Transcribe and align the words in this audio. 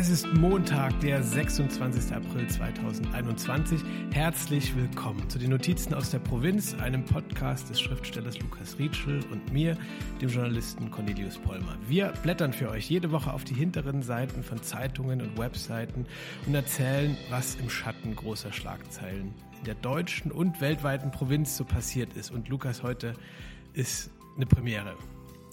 Es 0.00 0.08
ist 0.10 0.32
Montag, 0.34 1.00
der 1.00 1.24
26. 1.24 2.14
April 2.14 2.46
2021. 2.46 3.80
Herzlich 4.12 4.76
willkommen 4.76 5.28
zu 5.28 5.40
den 5.40 5.50
Notizen 5.50 5.92
aus 5.92 6.10
der 6.10 6.20
Provinz, 6.20 6.76
einem 6.80 7.04
Podcast 7.04 7.68
des 7.68 7.80
Schriftstellers 7.80 8.38
Lukas 8.38 8.78
Rietschel 8.78 9.24
und 9.32 9.52
mir, 9.52 9.76
dem 10.20 10.28
Journalisten 10.28 10.92
Cornelius 10.92 11.36
Pollmer. 11.38 11.76
Wir 11.88 12.12
blättern 12.22 12.52
für 12.52 12.70
euch 12.70 12.88
jede 12.88 13.10
Woche 13.10 13.32
auf 13.32 13.42
die 13.42 13.54
hinteren 13.54 14.02
Seiten 14.02 14.44
von 14.44 14.62
Zeitungen 14.62 15.20
und 15.20 15.36
Webseiten 15.36 16.06
und 16.46 16.54
erzählen, 16.54 17.16
was 17.28 17.56
im 17.56 17.68
Schatten 17.68 18.14
großer 18.14 18.52
Schlagzeilen 18.52 19.34
in 19.58 19.64
der 19.64 19.74
deutschen 19.74 20.30
und 20.30 20.60
weltweiten 20.60 21.10
Provinz 21.10 21.56
so 21.56 21.64
passiert 21.64 22.12
ist. 22.12 22.30
Und 22.30 22.48
Lukas, 22.48 22.84
heute 22.84 23.14
ist 23.72 24.12
eine 24.36 24.46
Premiere. 24.46 24.94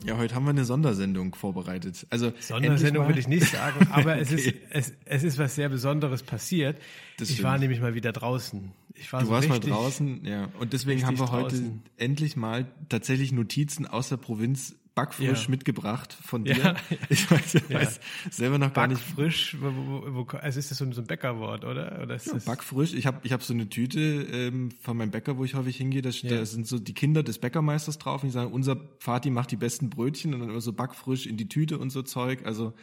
Ja, 0.04 0.18
heute 0.18 0.36
haben 0.36 0.46
wir 0.46 0.52
eine 0.52 0.66
Sondersendung 0.66 1.34
vorbereitet. 1.36 2.06
Also 2.10 2.34
Sondersendung 2.40 3.08
will 3.08 3.18
ich 3.18 3.28
nicht 3.28 3.52
sagen, 3.52 3.88
aber 3.92 4.18
es, 4.20 4.32
ist, 4.32 4.54
es, 4.70 4.94
es 5.06 5.24
ist 5.24 5.38
was 5.38 5.56
sehr 5.56 5.70
Besonderes 5.70 6.24
passiert. 6.24 6.78
Das 7.18 7.30
ich 7.30 7.36
stimmt. 7.36 7.50
war 7.50 7.58
nämlich 7.58 7.82
mal 7.82 7.96
wieder 7.96 8.12
draußen. 8.12 8.72
Ich 8.94 9.12
war 9.12 9.22
du 9.22 9.28
so 9.28 9.32
warst 9.32 9.50
mal 9.50 9.60
draußen, 9.60 10.26
ja. 10.26 10.50
Und 10.60 10.74
deswegen 10.74 11.06
haben 11.06 11.18
wir 11.18 11.32
heute 11.32 11.56
draußen. 11.56 11.84
endlich 11.98 12.36
mal 12.36 12.68
tatsächlich 12.90 13.32
Notizen 13.32 13.88
aus 13.88 14.10
der 14.10 14.18
Provinz 14.18 14.76
backfrisch 14.96 15.44
ja. 15.44 15.50
mitgebracht 15.50 16.16
von 16.22 16.46
dir. 16.46 16.58
Ja. 16.58 16.76
Ich 17.10 17.30
weiß, 17.30 17.56
ich 17.56 17.70
ja. 17.70 17.82
weiß 17.82 18.00
selber 18.32 18.58
noch 18.58 18.74
gar 18.74 18.88
nicht. 18.88 19.06
Backfrisch, 19.06 19.58
wo, 19.60 19.68
wo, 19.76 20.14
wo, 20.16 20.38
also 20.38 20.58
ist 20.58 20.72
das 20.72 20.78
so 20.78 20.86
ein, 20.86 20.94
so 20.94 21.02
ein 21.02 21.08
Bäckerwort, 21.08 21.66
oder? 21.66 22.02
oder 22.02 22.16
ist 22.16 22.28
ja, 22.28 22.34
das 22.34 22.46
backfrisch. 22.46 22.94
Ich 22.94 23.06
habe 23.06 23.20
ich 23.24 23.34
hab 23.34 23.44
so 23.44 23.54
eine 23.54 23.70
Tüte 23.70 24.00
ähm, 24.00 24.72
von 24.82 24.98
meinem 24.98 25.12
Bäcker, 25.12 25.38
wo 25.38 25.44
ich 25.44 25.54
häufig 25.54 25.78
hingehe. 25.78 26.02
Da, 26.02 26.10
da 26.10 26.46
sind 26.46 26.66
so 26.66 26.80
die 26.80 26.94
Kinder 26.94 27.22
des 27.22 27.40
Bäckermeisters 27.40 27.98
drauf. 27.98 28.24
Und 28.24 28.30
die 28.30 28.34
sagen, 28.34 28.52
unser 28.52 28.78
Vati 29.00 29.30
macht 29.30 29.52
die 29.52 29.58
besten 29.58 29.90
Brötchen 29.90 30.34
und 30.34 30.40
dann 30.40 30.50
immer 30.50 30.62
so 30.62 30.74
backfrisch 30.74 31.28
in 31.28 31.38
die 31.38 31.50
Tüte 31.50 31.78
und 31.78 31.90
so 31.90 32.02
Zeug. 32.02 32.46
Also 32.46 32.74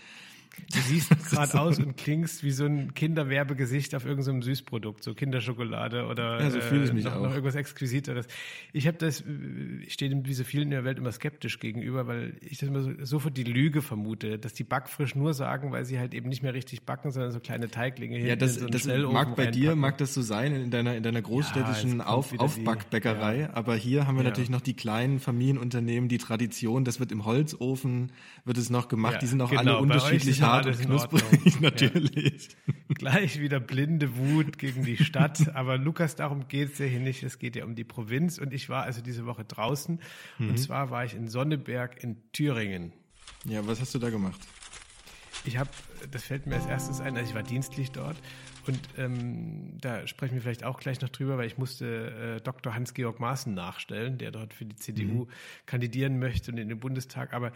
Du 0.73 0.81
siehst 0.81 1.11
gerade 1.31 1.61
aus 1.61 1.79
und 1.79 1.97
klingst 1.97 2.45
wie 2.45 2.51
so 2.51 2.65
ein 2.65 2.95
Kinderwerbegesicht 2.95 3.95
auf 3.95 4.05
irgendeinem 4.05 4.43
so 4.43 4.47
Süßprodukt, 4.47 5.03
so 5.03 5.15
Kinderschokolade 5.15 6.07
oder 6.07 6.41
ja, 6.41 6.51
so 6.51 6.61
fühle 6.61 6.85
ich 6.85 6.93
mich 6.93 7.05
äh, 7.05 7.09
noch, 7.09 7.17
auch. 7.17 7.23
noch 7.23 7.31
irgendwas 7.31 7.55
Exquisiteres. 7.55 8.27
Ich 8.73 8.87
habe 8.87 8.97
das, 8.99 9.25
ich 9.87 9.93
stehe 9.93 10.11
dem 10.11 10.27
wie 10.27 10.35
so 10.35 10.45
vielen 10.45 10.65
in 10.65 10.71
der 10.71 10.85
Welt 10.85 10.99
immer 10.99 11.13
skeptisch 11.13 11.59
gegenüber, 11.59 12.07
weil 12.07 12.37
ich 12.41 12.59
das 12.59 12.69
immer 12.69 12.83
so, 12.83 12.93
sofort 13.03 13.37
die 13.37 13.45
Lüge 13.45 13.83
vermute, 13.83 14.39
dass 14.39 14.55
die 14.55 14.65
backfrisch 14.65 15.15
nur 15.15 15.35
sagen, 15.35 15.73
weil 15.73 15.85
sie 15.85 15.99
halt 15.99 16.15
eben 16.15 16.29
nicht 16.29 16.43
mehr 16.43 16.55
richtig 16.55 16.83
backen, 16.83 17.11
sondern 17.11 17.33
so 17.33 17.41
kleine 17.41 17.71
Teiglinge 17.71 18.19
Ja, 18.19 18.37
das, 18.37 18.57
so 18.57 18.67
das 18.67 18.87
mag 18.87 19.37
bei 19.37 19.47
dir, 19.47 19.75
mag 19.75 19.99
das 19.99 20.15
so 20.15 20.23
sein 20.23 20.55
in 20.55 20.71
deiner, 20.71 20.97
in 20.97 21.03
deiner 21.03 21.23
großstädtischen 21.23 21.99
ja, 21.99 22.07
Auf, 22.07 22.39
Aufbackbäckerei, 22.39 23.41
ja. 23.41 23.51
aber 23.55 23.75
hier 23.75 24.07
haben 24.07 24.17
wir 24.17 24.25
ja. 24.25 24.31
natürlich 24.31 24.51
noch 24.51 24.61
die 24.61 24.75
kleinen 24.75 25.19
Familienunternehmen, 25.19 26.09
die 26.09 26.19
Tradition, 26.19 26.85
das 26.85 27.01
wird 27.01 27.13
im 27.13 27.25
Holzofen, 27.25 28.13
wird 28.45 28.59
es 28.59 28.71
noch 28.71 28.89
gemacht, 28.89 29.21
die 29.23 29.27
sind 29.27 29.41
auch 29.41 29.51
genau, 29.51 29.61
alle 29.61 29.79
unterschiedlich 29.79 30.42
hart 30.43 30.67
und 30.67 30.81
knusprig, 30.81 31.61
natürlich. 31.61 32.49
Ja. 32.67 32.75
Gleich 32.95 33.41
wieder 33.41 33.61
blinde 33.61 34.17
Wut 34.17 34.59
gegen 34.59 34.85
die 34.85 34.97
Stadt. 34.97 35.49
Aber 35.55 35.79
Lukas, 35.79 36.17
darum 36.17 36.49
geht 36.49 36.73
es 36.73 36.79
ja 36.79 36.87
hier 36.87 37.01
nicht. 37.01 37.23
Es 37.23 37.39
geht 37.39 37.57
ja 37.57 37.65
um 37.65 37.75
die 37.75 37.85
Provinz. 37.85 38.39
Und 38.39 38.53
ich 38.53 38.69
war 38.69 38.85
also 38.85 39.01
diese 39.01 39.27
Woche 39.27 39.45
draußen. 39.45 40.01
Mhm. 40.39 40.51
Und 40.51 40.59
zwar 40.59 40.91
war 40.91 41.05
ich 41.05 41.15
in 41.15 41.29
Sonneberg 41.29 42.03
in 42.03 42.17
Thüringen. 42.33 42.93
Ja, 43.45 43.67
was 43.67 43.81
hast 43.81 43.95
du 43.95 43.99
da 43.99 44.11
gemacht? 44.11 44.41
Ich 45.45 45.57
habe, 45.57 45.71
das 46.11 46.23
fällt 46.25 46.47
mir 46.47 46.55
als 46.55 46.67
erstes 46.67 47.01
ein, 47.01 47.17
also 47.17 47.29
ich 47.29 47.35
war 47.35 47.43
dienstlich 47.43 47.91
dort 47.91 48.17
und 48.67 48.79
ähm, 48.97 49.77
da 49.81 50.07
sprechen 50.07 50.35
wir 50.35 50.43
vielleicht 50.43 50.63
auch 50.63 50.79
gleich 50.79 51.01
noch 51.01 51.09
drüber, 51.09 51.37
weil 51.37 51.47
ich 51.47 51.59
musste 51.59 52.37
äh, 52.37 52.41
Dr. 52.41 52.75
Hans-Georg 52.75 53.19
Maaßen 53.19 53.53
nachstellen, 53.53 54.19
der 54.19 54.31
dort 54.31 54.55
für 54.55 54.65
die 54.65 54.77
CDU 54.77 55.25
mhm. 55.25 55.29
kandidieren 55.67 56.19
möchte 56.21 56.53
und 56.53 56.59
in 56.59 56.69
den 56.69 56.79
Bundestag. 56.79 57.33
Aber 57.33 57.53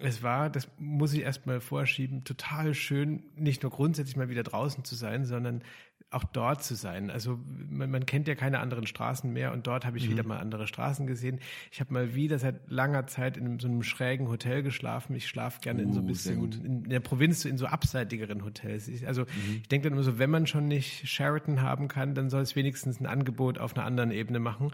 es 0.00 0.22
war, 0.22 0.50
das 0.50 0.68
muss 0.78 1.12
ich 1.12 1.20
erstmal 1.20 1.60
vorschieben, 1.60 2.24
total 2.24 2.74
schön, 2.74 3.22
nicht 3.36 3.62
nur 3.62 3.70
grundsätzlich 3.70 4.16
mal 4.16 4.28
wieder 4.28 4.42
draußen 4.42 4.84
zu 4.84 4.94
sein, 4.94 5.24
sondern 5.24 5.62
auch 6.10 6.24
dort 6.24 6.64
zu 6.64 6.74
sein. 6.74 7.08
Also 7.08 7.38
man, 7.68 7.90
man 7.90 8.04
kennt 8.04 8.26
ja 8.26 8.34
keine 8.34 8.58
anderen 8.58 8.86
Straßen 8.86 9.32
mehr 9.32 9.52
und 9.52 9.66
dort 9.68 9.84
habe 9.84 9.96
ich 9.96 10.08
mhm. 10.08 10.12
wieder 10.12 10.24
mal 10.24 10.38
andere 10.38 10.66
Straßen 10.66 11.06
gesehen. 11.06 11.38
Ich 11.70 11.78
habe 11.78 11.92
mal 11.92 12.14
wieder 12.16 12.38
seit 12.38 12.68
langer 12.68 13.06
Zeit 13.06 13.36
in 13.36 13.60
so 13.60 13.68
einem 13.68 13.84
schrägen 13.84 14.28
Hotel 14.28 14.62
geschlafen. 14.62 15.14
Ich 15.14 15.28
schlafe 15.28 15.60
gerne 15.60 15.82
uh, 15.82 15.84
in 15.84 15.92
so 15.92 16.00
ein 16.00 16.04
uh, 16.04 16.08
bisschen 16.08 16.52
in, 16.52 16.64
in, 16.64 16.90
der 16.90 17.00
Provinz, 17.00 17.44
in 17.44 17.58
so 17.58 17.66
abseitigeren 17.66 18.44
Hotels. 18.44 18.88
Ich, 18.88 19.06
also 19.06 19.22
mhm. 19.22 19.60
ich 19.62 19.68
denke 19.68 19.88
dann 19.88 19.92
immer 19.96 20.02
so, 20.02 20.18
wenn 20.18 20.30
man 20.30 20.48
schon 20.48 20.66
nicht 20.66 21.08
Sheraton 21.08 21.62
haben 21.62 21.86
kann, 21.86 22.14
dann 22.16 22.28
soll 22.28 22.42
es 22.42 22.56
wenigstens 22.56 22.98
ein 23.00 23.06
Angebot 23.06 23.58
auf 23.58 23.76
einer 23.76 23.86
anderen 23.86 24.10
Ebene 24.10 24.40
machen. 24.40 24.72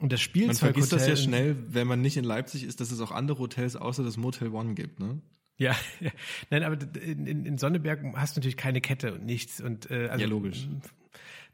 Und 0.00 0.12
das 0.12 0.20
Spielzeug. 0.20 0.62
Man 0.62 0.72
vergisst 0.72 0.92
das 0.92 1.06
ja 1.06 1.14
schnell, 1.14 1.56
wenn 1.68 1.86
man 1.86 2.00
nicht 2.00 2.16
in 2.16 2.24
Leipzig 2.24 2.64
ist, 2.64 2.80
dass 2.80 2.90
es 2.90 3.00
auch 3.00 3.12
andere 3.12 3.38
Hotels 3.38 3.76
außer 3.76 4.02
das 4.02 4.16
Motel 4.16 4.48
One 4.48 4.74
gibt, 4.74 4.98
ne? 4.98 5.20
Ja, 5.58 5.76
nein, 6.50 6.62
aber 6.62 6.78
in, 7.02 7.26
in 7.26 7.58
Sonneberg 7.58 8.02
hast 8.16 8.34
du 8.34 8.40
natürlich 8.40 8.56
keine 8.56 8.80
Kette 8.80 9.12
und 9.12 9.26
nichts. 9.26 9.60
Und, 9.60 9.90
äh, 9.90 10.08
also, 10.08 10.24
ja, 10.24 10.26
logisch. 10.26 10.66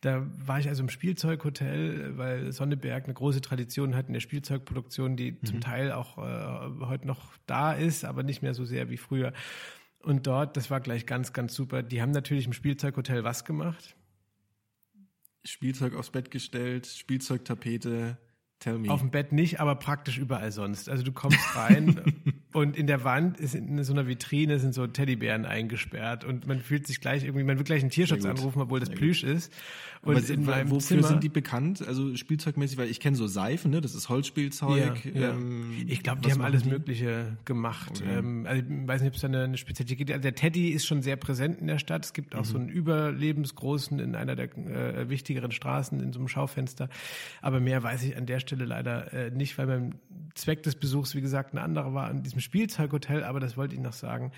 Da 0.01 0.25
war 0.47 0.61
ich 0.61 0.69
also 0.69 0.85
im 0.85 0.89
Spielzeughotel, 0.89 2.17
weil 2.17 2.53
Sonneberg 2.53 3.05
eine 3.05 3.15
große 3.15 3.41
Tradition 3.41 3.97
hat 3.97 4.07
in 4.07 4.13
der 4.13 4.21
Spielzeugproduktion, 4.21 5.17
die 5.17 5.33
mhm. 5.33 5.45
zum 5.45 5.61
Teil 5.61 5.91
auch 5.91 6.19
äh, 6.19 6.87
heute 6.87 7.09
noch 7.09 7.33
da 7.47 7.73
ist, 7.73 8.05
aber 8.05 8.23
nicht 8.23 8.43
mehr 8.43 8.55
so 8.55 8.65
sehr 8.65 8.91
wie 8.91 8.97
früher. 8.97 9.33
Und 9.99 10.29
dort, 10.29 10.57
das 10.57 10.71
war 10.71 10.81
gleich 10.81 11.05
ganz, 11.07 11.33
ganz 11.33 11.53
super. 11.53 11.83
Die 11.83 12.01
haben 12.01 12.13
natürlich 12.13 12.47
im 12.47 12.53
Spielzeughotel 12.53 13.25
was 13.25 13.45
gemacht? 13.45 13.97
Spielzeug 15.45 15.95
aufs 15.97 16.11
Bett 16.11 16.31
gestellt, 16.31 16.87
Spielzeugtapete, 16.87 18.19
Tell 18.59 18.79
me. 18.79 18.91
Auf 18.91 19.01
dem 19.01 19.11
Bett 19.11 19.33
nicht, 19.33 19.61
aber 19.61 19.75
praktisch 19.75 20.17
überall 20.17 20.51
sonst. 20.51 20.89
Also 20.89 21.03
du 21.03 21.13
kommst 21.13 21.39
rein 21.55 22.01
und 22.55 22.75
in 22.75 22.87
der 22.87 23.05
Wand 23.05 23.39
ist 23.39 23.55
in 23.55 23.85
so 23.85 23.93
einer 23.93 24.07
Vitrine 24.07 24.59
sind 24.59 24.73
so 24.73 24.87
Teddybären 24.87 25.45
eingesperrt 25.45 26.25
und 26.25 26.47
man 26.47 26.61
fühlt 26.61 26.87
sich 26.87 27.03
gleich 27.03 27.25
irgendwie, 27.25 27.45
man 27.45 27.59
wird 27.59 27.67
gleich 27.67 27.83
einen 27.83 27.91
Tierschutz 27.91 28.25
anrufen, 28.25 28.63
obwohl 28.63 28.81
das 28.81 28.89
Plüsch 28.89 29.25
ist. 29.25 29.53
Und 30.01 30.17
aber 30.17 30.29
in 30.29 30.45
meinem 30.45 30.71
wofür 30.71 30.99
Zimmer, 30.99 31.09
sind 31.09 31.23
die 31.23 31.29
bekannt? 31.29 31.87
Also 31.87 32.15
spielzeugmäßig, 32.15 32.79
weil 32.79 32.89
ich 32.89 33.01
kenne 33.01 33.17
so 33.17 33.27
Seifen, 33.27 33.73
ne? 33.73 33.81
Das 33.81 33.95
ist 33.95 34.09
Holzspielzeug. 34.09 35.05
Ja, 35.05 35.21
ja. 35.21 35.31
Ähm, 35.31 35.85
ich 35.87 36.03
glaube, 36.03 36.23
die 36.23 36.33
haben 36.33 36.43
alles 36.43 36.63
die? 36.63 36.71
Mögliche 36.71 37.37
gemacht. 37.45 38.01
Okay. 38.03 38.19
Ähm, 38.19 38.47
also 38.47 38.63
ich 38.63 38.89
weiß 38.89 39.01
nicht, 39.03 39.09
ob 39.11 39.15
es 39.17 39.21
da 39.21 39.29
eine, 39.29 39.45
eine 39.45 39.59
Spezialität 39.59 39.99
gibt. 39.99 40.11
Also 40.13 40.23
der 40.23 40.35
Teddy 40.35 40.71
ist 40.71 40.87
schon 40.87 41.03
sehr 41.03 41.17
präsent 41.17 41.61
in 41.61 41.67
der 41.67 41.79
Stadt. 41.79 42.05
Es 42.05 42.13
gibt 42.13 42.35
auch 42.35 42.41
mhm. 42.41 42.45
so 42.45 42.59
einen 42.59 42.69
überlebensgroßen 42.69 43.99
in 43.99 44.15
einer 44.15 44.37
der 44.37 44.57
äh, 44.57 45.11
wichtigeren 45.11 45.51
Straßen 45.51 46.01
in 46.01 46.13
so 46.13 46.21
einem 46.21 46.29
Schaufenster. 46.29 46.89
Aber 47.43 47.61
mehr 47.61 47.83
weiß 47.83 48.05
ich 48.05 48.17
an 48.17 48.27
der 48.27 48.39
Stelle 48.41 48.46
leider 48.55 49.13
äh, 49.13 49.31
nicht, 49.31 49.59
weil 49.59 49.67
mein 49.67 49.95
Zweck 50.35 50.63
des 50.63 50.77
Besuchs, 50.77 51.15
wie 51.15 51.21
gesagt, 51.21 51.55
ein 51.55 51.59
anderer 51.59 51.93
war 51.93 52.11
in 52.11 52.23
diesem 52.23 52.41
Spielzeughotel. 52.41 53.25
Aber 53.25 53.41
das 53.41 53.57
wollte 53.57 53.75
ich 53.75 53.81
noch 53.81 53.93
sagen 53.93 54.33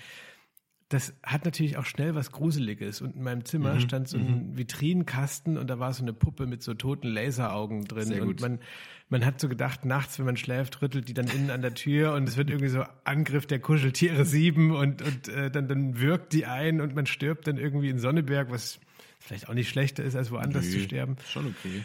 das 0.89 1.13
hat 1.21 1.45
natürlich 1.45 1.77
auch 1.77 1.85
schnell 1.85 2.15
was 2.15 2.31
Gruseliges. 2.31 3.01
Und 3.01 3.15
in 3.15 3.21
meinem 3.21 3.45
Zimmer 3.45 3.75
mhm. 3.75 3.79
stand 3.79 4.07
so 4.07 4.17
ein 4.17 4.49
mhm. 4.49 4.57
Vitrinenkasten 4.57 5.57
und 5.57 5.69
da 5.69 5.77
war 5.77 5.93
so 5.93 6.01
eine 6.01 6.13
Puppe 6.13 6.47
mit 6.47 6.63
so 6.63 6.73
toten 6.73 7.07
Laseraugen 7.07 7.85
drin. 7.85 8.05
Sehr 8.05 8.23
und 8.23 8.41
man, 8.41 8.59
man 9.07 9.23
hat 9.23 9.39
so 9.39 9.47
gedacht, 9.47 9.85
nachts, 9.85 10.17
wenn 10.17 10.25
man 10.25 10.35
schläft, 10.35 10.81
rüttelt 10.81 11.07
die 11.07 11.13
dann 11.13 11.27
innen 11.27 11.51
an 11.51 11.61
der 11.61 11.75
Tür 11.75 12.15
und 12.15 12.27
es 12.27 12.37
wird 12.37 12.49
irgendwie 12.49 12.69
so 12.69 12.83
Angriff 13.03 13.45
der 13.45 13.59
Kuscheltiere 13.59 14.25
sieben 14.25 14.75
und, 14.75 15.03
und 15.03 15.27
äh, 15.27 15.51
dann, 15.51 15.67
dann 15.67 15.99
wirkt 15.99 16.33
die 16.33 16.47
ein 16.47 16.81
und 16.81 16.95
man 16.95 17.05
stirbt 17.05 17.45
dann 17.45 17.57
irgendwie 17.57 17.89
in 17.89 17.99
Sonneberg, 17.99 18.49
was 18.49 18.79
vielleicht 19.19 19.47
auch 19.47 19.53
nicht 19.53 19.69
schlechter 19.69 20.03
ist, 20.03 20.15
als 20.15 20.31
woanders 20.31 20.65
nee, 20.65 20.71
zu 20.71 20.79
sterben. 20.79 21.17
Schon 21.27 21.45
okay. 21.45 21.83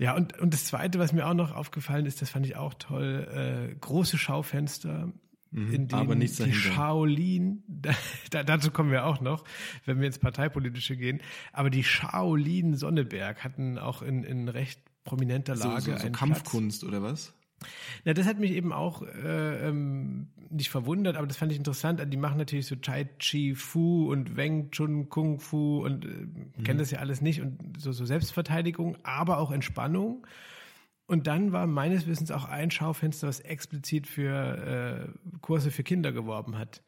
Ja, 0.00 0.16
und, 0.16 0.38
und 0.38 0.52
das 0.54 0.64
Zweite, 0.64 0.98
was 0.98 1.12
mir 1.12 1.26
auch 1.26 1.34
noch 1.34 1.54
aufgefallen 1.54 2.06
ist, 2.06 2.22
das 2.22 2.30
fand 2.30 2.46
ich 2.46 2.56
auch 2.56 2.74
toll, 2.74 3.70
äh, 3.70 3.74
große 3.80 4.18
Schaufenster 4.18 5.12
Mhm, 5.52 5.72
in 5.72 5.88
denen 5.88 6.00
aber 6.00 6.14
nichts 6.14 6.36
die 6.36 6.52
Shaolin, 6.52 7.64
da, 8.30 8.44
dazu 8.44 8.70
kommen 8.70 8.92
wir 8.92 9.04
auch 9.04 9.20
noch, 9.20 9.44
wenn 9.84 9.98
wir 9.98 10.06
ins 10.06 10.18
Parteipolitische 10.18 10.96
gehen, 10.96 11.20
aber 11.52 11.70
die 11.70 11.82
Shaolin 11.82 12.76
Sonneberg 12.76 13.42
hatten 13.42 13.78
auch 13.78 14.02
in, 14.02 14.22
in 14.22 14.48
recht 14.48 14.80
prominenter 15.02 15.56
Lage 15.56 15.80
so, 15.80 15.92
so, 15.92 15.98
so 15.98 16.10
Kampfkunst 16.10 16.80
Platz. 16.80 16.88
oder 16.88 17.02
was? 17.02 17.34
Na, 18.04 18.14
das 18.14 18.26
hat 18.26 18.38
mich 18.38 18.52
eben 18.52 18.72
auch 18.72 19.02
äh, 19.02 19.68
ähm, 19.68 20.28
nicht 20.48 20.70
verwundert, 20.70 21.16
aber 21.16 21.26
das 21.26 21.36
fand 21.36 21.52
ich 21.52 21.58
interessant. 21.58 22.02
Die 22.12 22.16
machen 22.16 22.38
natürlich 22.38 22.66
so 22.66 22.76
Tai 22.76 23.04
Chi 23.18 23.54
Fu 23.54 24.10
und 24.10 24.36
Weng 24.36 24.70
Chun 24.70 25.08
Kung 25.08 25.38
Fu 25.38 25.84
und 25.84 26.04
äh, 26.04 26.08
mhm. 26.08 26.64
kennen 26.64 26.78
das 26.78 26.90
ja 26.90 26.98
alles 26.98 27.20
nicht 27.20 27.40
und 27.40 27.80
so, 27.80 27.92
so 27.92 28.04
Selbstverteidigung, 28.04 28.96
aber 29.02 29.38
auch 29.38 29.50
Entspannung. 29.50 30.26
Und 31.06 31.26
dann 31.26 31.52
war 31.52 31.66
meines 31.66 32.06
Wissens 32.06 32.30
auch 32.30 32.44
ein 32.44 32.70
Schaufenster, 32.70 33.26
was 33.26 33.40
explizit 33.40 34.06
für 34.06 35.08
äh, 35.12 35.38
Kurse 35.40 35.70
für 35.70 35.82
Kinder 35.82 36.12
geworben 36.12 36.56
hat. 36.56 36.82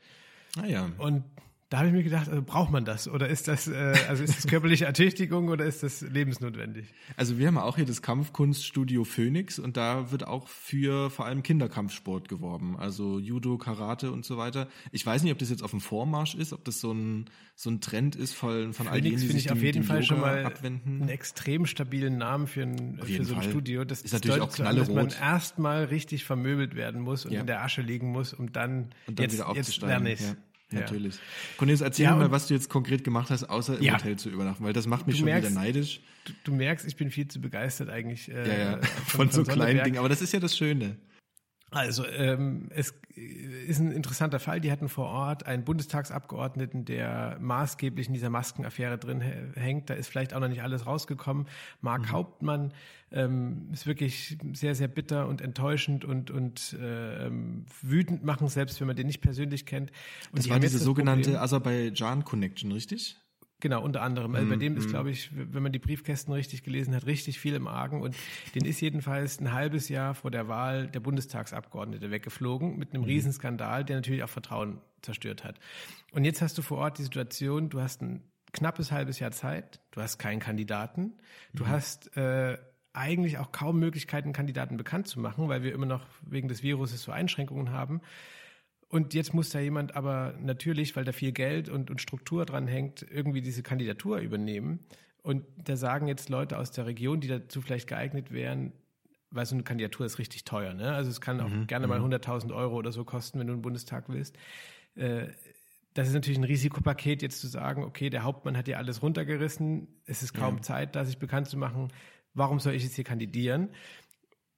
Ah 0.57 0.67
ja. 0.67 0.91
Und 0.99 1.25
da 1.73 1.79
habe 1.79 1.89
ich 1.89 1.95
mir 1.95 2.03
gedacht, 2.03 2.29
also 2.29 2.43
braucht 2.43 2.71
man 2.71 2.85
das? 2.85 3.09
Oder 3.09 3.31
ist 3.31 3.49
das, 3.49 3.67
äh, 3.67 3.95
also 4.07 4.23
ist 4.23 4.37
das 4.37 4.47
körperliche 4.47 4.85
Ertüchtigung 4.85 5.49
oder 5.49 5.65
ist 5.65 5.83
das 5.83 6.03
lebensnotwendig? 6.03 6.93
Also 7.17 7.39
wir 7.39 7.47
haben 7.47 7.57
auch 7.57 7.77
hier 7.77 7.87
das 7.87 8.03
Kampfkunststudio 8.03 9.05
Phoenix 9.05 9.59
und 9.59 9.79
da 9.79 10.11
wird 10.11 10.27
auch 10.27 10.49
für 10.49 11.09
vor 11.09 11.25
allem 11.25 11.43
Kinderkampfsport 11.43 12.29
geworben. 12.29 12.77
Also 12.79 13.19
Judo, 13.19 13.57
Karate 13.57 14.13
und 14.13 14.27
so 14.27 14.37
weiter. 14.37 14.69
Ich 14.91 15.07
weiß 15.07 15.23
nicht, 15.23 15.33
ob 15.33 15.39
das 15.39 15.49
jetzt 15.49 15.63
auf 15.63 15.71
dem 15.71 15.81
Vormarsch 15.81 16.35
ist, 16.35 16.53
ob 16.53 16.63
das 16.67 16.79
so 16.79 16.93
ein, 16.93 17.31
so 17.55 17.71
ein 17.71 17.81
Trend 17.81 18.17
ist 18.17 18.35
von, 18.35 18.75
von 18.75 18.87
all 18.87 19.01
denen, 19.01 19.19
die 19.19 19.27
sich 19.29 19.47
ich 19.47 19.51
auf 19.51 19.63
jeden 19.63 19.83
Fall 19.83 20.03
Yoga 20.03 20.07
schon 20.07 20.21
mal 20.21 20.45
abwenden. 20.45 21.01
einen 21.01 21.09
extrem 21.09 21.65
stabilen 21.65 22.19
Namen 22.19 22.49
für 22.49 22.65
ein, 22.65 22.99
für 23.03 23.25
so 23.25 23.33
ein 23.33 23.41
Fall. 23.41 23.51
Studio. 23.51 23.85
Das 23.87 24.03
ist 24.03 24.13
natürlich 24.13 24.43
auch 24.43 24.53
knallerot. 24.53 24.89
Dass 24.89 24.95
man 24.95 25.09
erstmal 25.09 25.85
richtig 25.85 26.27
vermöbelt 26.27 26.77
werden 26.77 27.01
muss 27.01 27.25
und 27.25 27.33
ja. 27.33 27.41
in 27.41 27.47
der 27.47 27.63
Asche 27.63 27.81
liegen 27.81 28.13
muss, 28.13 28.35
um 28.35 28.53
dann, 28.53 28.91
und 29.07 29.19
dann 29.19 29.25
jetzt, 29.25 29.33
wieder 29.33 29.49
aufzusteigen. 29.49 30.07
Jetzt 30.07 30.21
lerne 30.21 30.37
ja. 30.37 30.43
Natürlich. 30.73 31.19
Cornelis, 31.57 31.81
erzähl 31.81 32.05
ja, 32.05 32.17
mal, 32.17 32.31
was 32.31 32.47
du 32.47 32.55
jetzt 32.55 32.69
konkret 32.69 33.05
gemacht 33.05 33.31
hast, 33.31 33.45
außer 33.45 33.79
im 33.79 33.85
ja. 33.85 33.95
Hotel 33.95 34.17
zu 34.17 34.31
übernachten, 34.31 34.65
weil 34.65 34.73
das 34.73 34.87
macht 34.87 35.07
mich 35.07 35.17
schon 35.17 35.27
merkst, 35.27 35.51
wieder 35.51 35.61
neidisch. 35.61 36.01
Du, 36.25 36.33
du, 36.45 36.55
merkst, 36.55 36.87
ich 36.87 36.97
bin 36.97 37.11
viel 37.11 37.29
zu 37.29 37.41
begeistert 37.41 37.89
eigentlich. 37.89 38.31
Äh, 38.31 38.49
ja, 38.49 38.59
ja, 38.59 38.77
von, 38.79 38.83
von, 38.83 39.31
von 39.31 39.45
so 39.45 39.51
kleinen 39.51 39.85
Dingen, 39.85 39.99
aber 39.99 40.09
das 40.09 40.23
ist 40.23 40.33
ja 40.33 40.41
das 40.41 40.57
Schöne. 40.57 40.97
Also 41.73 42.07
ähm, 42.07 42.69
es 42.71 42.95
ist 43.67 43.81
ein 43.81 43.93
interessanter 43.93 44.39
Fall. 44.39 44.61
Die 44.61 44.71
hatten 44.71 44.89
vor 44.89 45.07
Ort 45.07 45.47
einen 45.47 45.65
Bundestagsabgeordneten, 45.65 46.85
der 46.85 47.39
maßgeblich 47.41 48.09
in 48.09 48.15
dieser 48.15 48.31
Maskenaffäre 48.31 48.99
drin 48.99 49.21
hängt. 49.21 49.89
Da 49.91 49.95
ist 49.95 50.09
vielleicht 50.09 50.35
auch 50.35 50.41
noch 50.41 50.49
nicht 50.49 50.63
alles 50.63 50.87
rausgekommen. 50.87 51.47
Mark 51.81 52.03
mhm. 52.03 52.13
Hauptmann 52.13 52.75
ähm, 53.11 53.69
ist 53.73 53.87
wirklich 53.87 54.39
sehr, 54.53 54.75
sehr 54.75 54.89
bitter 54.89 55.29
und 55.29 55.41
enttäuschend 55.41 56.05
und, 56.05 56.31
und 56.31 56.75
äh, 56.75 57.31
wütend 57.83 58.25
machen, 58.25 58.49
selbst 58.49 58.81
wenn 58.81 58.87
man 58.87 58.97
den 58.97 59.07
nicht 59.07 59.21
persönlich 59.21 59.67
kennt. 59.67 59.91
Und 60.31 60.39
das 60.39 60.49
war 60.49 60.61
diese 60.61 60.79
sogenannte 60.79 61.41
Aserbaidschan-Connection, 61.41 62.71
richtig? 62.73 63.17
Genau, 63.63 63.81
unter 63.81 64.03
anderem. 64.03 64.35
Also 64.35 64.49
bei 64.49 64.57
dem 64.57 64.77
ist, 64.77 64.87
mhm. 64.87 64.91
glaube 64.91 65.11
ich, 65.13 65.31
wenn 65.33 65.63
man 65.63 65.71
die 65.71 65.79
Briefkästen 65.79 66.35
richtig 66.35 66.65
gelesen 66.65 66.97
hat, 66.97 67.07
richtig 67.07 67.39
viel 67.39 67.55
im 67.55 67.69
Argen. 67.69 68.03
Und 68.03 68.17
den 68.57 68.65
ist 68.65 68.81
jedenfalls 68.81 69.39
ein 69.39 69.53
halbes 69.53 69.89
Jahr 69.89 70.17
vor 70.17 70.33
der 70.33 70.49
Wahl 70.49 70.89
der 70.89 70.99
Bundestagsabgeordnete 70.99 72.11
weggeflogen 72.11 72.77
mit 72.77 72.93
einem 72.93 73.03
mhm. 73.03 73.09
Riesenskandal, 73.09 73.85
der 73.85 73.95
natürlich 73.95 74.25
auch 74.25 74.29
Vertrauen 74.29 74.81
zerstört 75.01 75.45
hat. 75.45 75.61
Und 76.11 76.25
jetzt 76.25 76.43
hast 76.43 76.59
du 76.59 76.63
vor 76.63 76.79
Ort 76.79 76.99
die 76.99 77.05
Situation, 77.05 77.69
du 77.69 77.81
hast 77.81 78.03
ein 78.03 78.25
knappes 78.53 78.91
halbes 78.91 79.21
Jahr 79.21 79.31
Zeit, 79.31 79.79
du 79.93 80.01
hast 80.03 80.19
keinen 80.19 80.41
Kandidaten, 80.41 81.13
du 81.55 81.63
mhm. 81.63 81.69
hast 81.69 82.17
äh, 82.17 82.59
eigentlich 82.93 83.39
auch 83.39 83.53
kaum 83.53 83.79
Möglichkeiten, 83.79 84.33
Kandidaten 84.33 84.77
bekannt 84.77 85.07
zu 85.07 85.21
machen, 85.21 85.49
weil 85.49 85.63
wir 85.63 85.73
immer 85.73 85.87
noch 85.87 86.05
wegen 86.23 86.49
des 86.49 86.65
Viruses 86.65 87.01
so 87.01 87.13
Einschränkungen 87.13 87.71
haben. 87.71 88.01
Und 88.93 89.15
jetzt 89.15 89.33
muss 89.33 89.49
da 89.49 89.59
jemand 89.59 89.97
aber 89.97 90.35
natürlich, 90.39 90.95
weil 90.97 91.07
da 91.07 91.13
viel 91.13 91.33
Geld 91.33 91.71
und, 91.71 91.91
und 91.91 92.03
Struktur 92.03 92.45
dran 92.45 92.67
hängt, 92.67 93.01
irgendwie 93.11 93.41
diese 93.41 93.63
Kandidatur 93.63 94.19
übernehmen. 94.19 94.81
Und 95.23 95.47
da 95.57 95.77
sagen 95.79 96.09
jetzt 96.09 96.29
Leute 96.29 96.59
aus 96.59 96.73
der 96.73 96.85
Region, 96.85 97.19
die 97.19 97.29
dazu 97.29 97.63
vielleicht 97.63 97.89
geeignet 97.89 98.33
wären, 98.33 98.75
weil 99.31 99.47
so 99.47 99.55
eine 99.55 99.65
Kandidatur 99.65 100.05
ist 100.05 100.19
richtig 100.19 100.45
teuer. 100.45 100.75
Ne? 100.75 100.93
Also 100.93 101.11
es 101.11 101.23
kann 101.23 101.41
auch 101.41 101.49
mhm. 101.49 101.67
gerne 101.69 101.87
mal 101.87 102.01
100.000 102.01 102.49
mhm. 102.49 102.51
Euro 102.51 102.77
oder 102.77 102.93
so 102.93 103.03
kosten, 103.03 103.39
wenn 103.39 103.47
du 103.47 103.55
einen 103.55 103.63
Bundestag 103.63 104.11
willst. 104.11 104.37
Äh, 104.95 105.29
das 105.95 106.09
ist 106.09 106.13
natürlich 106.13 106.39
ein 106.39 106.45
Risikopaket, 106.45 107.23
jetzt 107.23 107.41
zu 107.41 107.47
sagen, 107.47 107.85
okay, 107.85 108.11
der 108.11 108.25
Hauptmann 108.25 108.59
hat 108.59 108.69
ja 108.69 108.77
alles 108.77 109.01
runtergerissen, 109.03 109.89
es 110.05 110.23
ist 110.23 110.35
kaum 110.35 110.57
ja. 110.57 110.63
Zeit, 110.63 110.97
da 110.97 111.07
sich 111.07 111.19
bekannt 111.19 111.49
zu 111.49 111.57
machen. 111.57 111.89
Warum 112.35 112.61
soll 112.61 112.75
ich 112.75 112.83
jetzt 112.83 112.97
hier 112.97 113.05
kandidieren? 113.05 113.71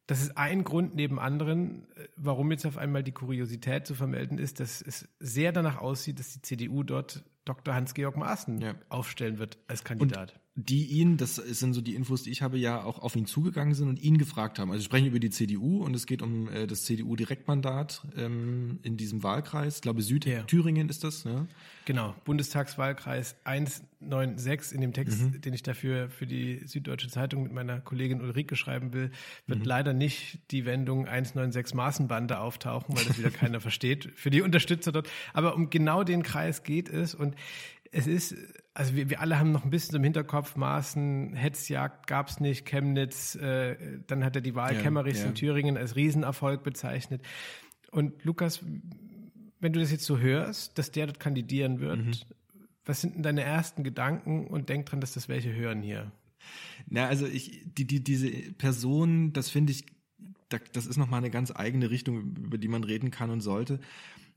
Das 0.06 0.20
ist 0.20 0.36
ein 0.36 0.64
Grund 0.64 0.94
neben 0.94 1.18
anderen, 1.18 1.86
äh, 1.96 2.08
warum 2.16 2.50
jetzt 2.50 2.66
auf 2.66 2.76
einmal 2.76 3.02
die 3.02 3.12
Kuriosität 3.12 3.86
zu 3.86 3.94
vermelden 3.94 4.38
ist, 4.38 4.60
dass 4.60 4.82
es 4.82 5.08
sehr 5.18 5.52
danach 5.52 5.78
aussieht, 5.78 6.18
dass 6.18 6.32
die 6.32 6.42
CDU 6.42 6.82
dort 6.82 7.24
Dr. 7.44 7.74
Hans-Georg 7.74 8.16
Maaßen 8.16 8.60
ja. 8.60 8.74
aufstellen 8.88 9.38
wird 9.38 9.58
als 9.68 9.84
Kandidat. 9.84 10.32
Und 10.32 10.40
die 10.56 10.86
ihn, 10.86 11.16
das 11.16 11.34
sind 11.34 11.72
so 11.74 11.80
die 11.80 11.96
Infos, 11.96 12.22
die 12.22 12.30
ich 12.30 12.40
habe, 12.40 12.56
ja 12.58 12.84
auch 12.84 13.00
auf 13.00 13.16
ihn 13.16 13.26
zugegangen 13.26 13.74
sind 13.74 13.88
und 13.88 14.00
ihn 14.00 14.18
gefragt 14.18 14.60
haben. 14.60 14.70
Also 14.70 14.82
wir 14.82 14.84
sprechen 14.84 15.06
über 15.06 15.18
die 15.18 15.30
CDU 15.30 15.82
und 15.82 15.96
es 15.96 16.06
geht 16.06 16.22
um 16.22 16.48
äh, 16.48 16.68
das 16.68 16.84
CDU-Direktmandat 16.84 18.06
ähm, 18.16 18.78
in 18.84 18.96
diesem 18.96 19.24
Wahlkreis. 19.24 19.76
Ich 19.76 19.82
glaube, 19.82 20.02
Südthüringen 20.02 20.86
ja. 20.86 20.90
ist 20.90 21.02
das. 21.02 21.24
Ne? 21.24 21.48
Genau, 21.86 22.14
Bundestagswahlkreis 22.24 23.34
196 23.42 24.76
in 24.76 24.80
dem 24.80 24.92
Text, 24.92 25.22
mhm. 25.22 25.40
den 25.40 25.54
ich 25.54 25.64
dafür 25.64 26.08
für 26.08 26.26
die 26.26 26.60
Süddeutsche 26.66 27.08
Zeitung 27.08 27.42
mit 27.42 27.52
meiner 27.52 27.80
Kollegin 27.80 28.20
Ulrike 28.20 28.54
schreiben 28.54 28.92
will, 28.92 29.10
wird 29.48 29.58
mhm. 29.58 29.64
leider 29.64 29.92
nicht 29.92 30.38
die 30.52 30.66
Wendung 30.66 31.08
196 31.08 31.74
Maßenbande 31.74 32.38
auftauchen, 32.38 32.96
weil 32.96 33.04
das 33.04 33.18
wieder 33.18 33.30
keiner 33.32 33.60
versteht 33.60 34.12
für 34.14 34.30
die 34.30 34.40
Unterstützer 34.40 34.92
dort. 34.92 35.10
Aber 35.32 35.56
um 35.56 35.68
genau 35.68 36.04
den 36.04 36.22
Kreis 36.22 36.62
geht 36.62 36.88
es 36.88 37.12
und 37.12 37.34
es 37.90 38.06
ist, 38.06 38.36
also 38.74 38.96
wir, 38.96 39.08
wir 39.08 39.20
alle 39.20 39.38
haben 39.38 39.52
noch 39.52 39.64
ein 39.64 39.70
bisschen 39.70 39.96
im 39.96 40.02
Hinterkopf, 40.02 40.56
Maßen, 40.56 41.34
Hetzjagd 41.34 42.08
gab 42.08 42.28
es 42.28 42.40
nicht, 42.40 42.66
Chemnitz, 42.66 43.36
äh, 43.36 43.76
dann 44.08 44.24
hat 44.24 44.34
er 44.34 44.42
die 44.42 44.56
Wahl 44.56 44.74
ja, 44.74 44.82
Kemmerichs 44.82 45.20
ja. 45.20 45.26
in 45.26 45.34
Thüringen 45.36 45.76
als 45.76 45.94
Riesenerfolg 45.94 46.64
bezeichnet. 46.64 47.22
Und 47.92 48.24
Lukas, 48.24 48.64
wenn 49.60 49.72
du 49.72 49.78
das 49.78 49.92
jetzt 49.92 50.04
so 50.04 50.18
hörst, 50.18 50.76
dass 50.76 50.90
der 50.90 51.06
dort 51.06 51.20
kandidieren 51.20 51.78
wird, 51.78 52.04
mhm. 52.04 52.12
was 52.84 53.00
sind 53.00 53.14
denn 53.14 53.22
deine 53.22 53.44
ersten 53.44 53.84
Gedanken 53.84 54.48
und 54.48 54.68
denk 54.68 54.86
dran, 54.86 55.00
dass 55.00 55.14
das 55.14 55.28
welche 55.28 55.54
hören 55.54 55.80
hier? 55.80 56.10
Na, 56.88 57.06
also 57.06 57.26
ich, 57.26 57.62
die, 57.64 57.86
die, 57.86 58.02
diese 58.02 58.28
Person, 58.54 59.32
das 59.32 59.50
finde 59.50 59.72
ich, 59.72 59.86
das 60.48 60.86
ist 60.86 60.96
nochmal 60.96 61.18
eine 61.18 61.30
ganz 61.30 61.52
eigene 61.54 61.90
Richtung, 61.90 62.36
über 62.36 62.58
die 62.58 62.68
man 62.68 62.84
reden 62.84 63.10
kann 63.10 63.30
und 63.30 63.40
sollte. 63.40 63.80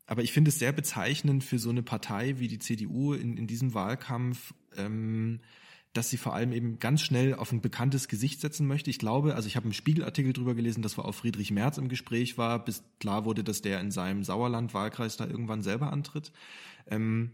Aber 0.07 0.23
ich 0.23 0.31
finde 0.31 0.49
es 0.49 0.57
sehr 0.57 0.71
bezeichnend 0.71 1.43
für 1.43 1.59
so 1.59 1.69
eine 1.69 1.83
Partei 1.83 2.39
wie 2.39 2.47
die 2.47 2.59
CDU 2.59 3.13
in, 3.13 3.37
in 3.37 3.45
diesem 3.45 3.73
Wahlkampf, 3.73 4.53
ähm, 4.77 5.41
dass 5.93 6.09
sie 6.09 6.17
vor 6.17 6.33
allem 6.33 6.53
eben 6.53 6.79
ganz 6.79 7.01
schnell 7.01 7.33
auf 7.33 7.51
ein 7.51 7.61
bekanntes 7.61 8.07
Gesicht 8.07 8.39
setzen 8.39 8.67
möchte. 8.67 8.89
Ich 8.89 8.99
glaube, 8.99 9.35
also 9.35 9.47
ich 9.47 9.55
habe 9.55 9.65
einen 9.65 9.73
Spiegelartikel 9.73 10.31
drüber 10.31 10.55
gelesen, 10.55 10.81
dass 10.81 10.97
auch 10.97 11.13
Friedrich 11.13 11.51
Merz 11.51 11.77
im 11.77 11.89
Gespräch 11.89 12.37
war, 12.37 12.63
bis 12.63 12.83
klar 12.99 13.25
wurde, 13.25 13.43
dass 13.43 13.61
der 13.61 13.81
in 13.81 13.91
seinem 13.91 14.23
Sauerland-Wahlkreis 14.23 15.17
da 15.17 15.27
irgendwann 15.27 15.61
selber 15.61 15.91
antritt. 15.91 16.31
Ähm, 16.87 17.31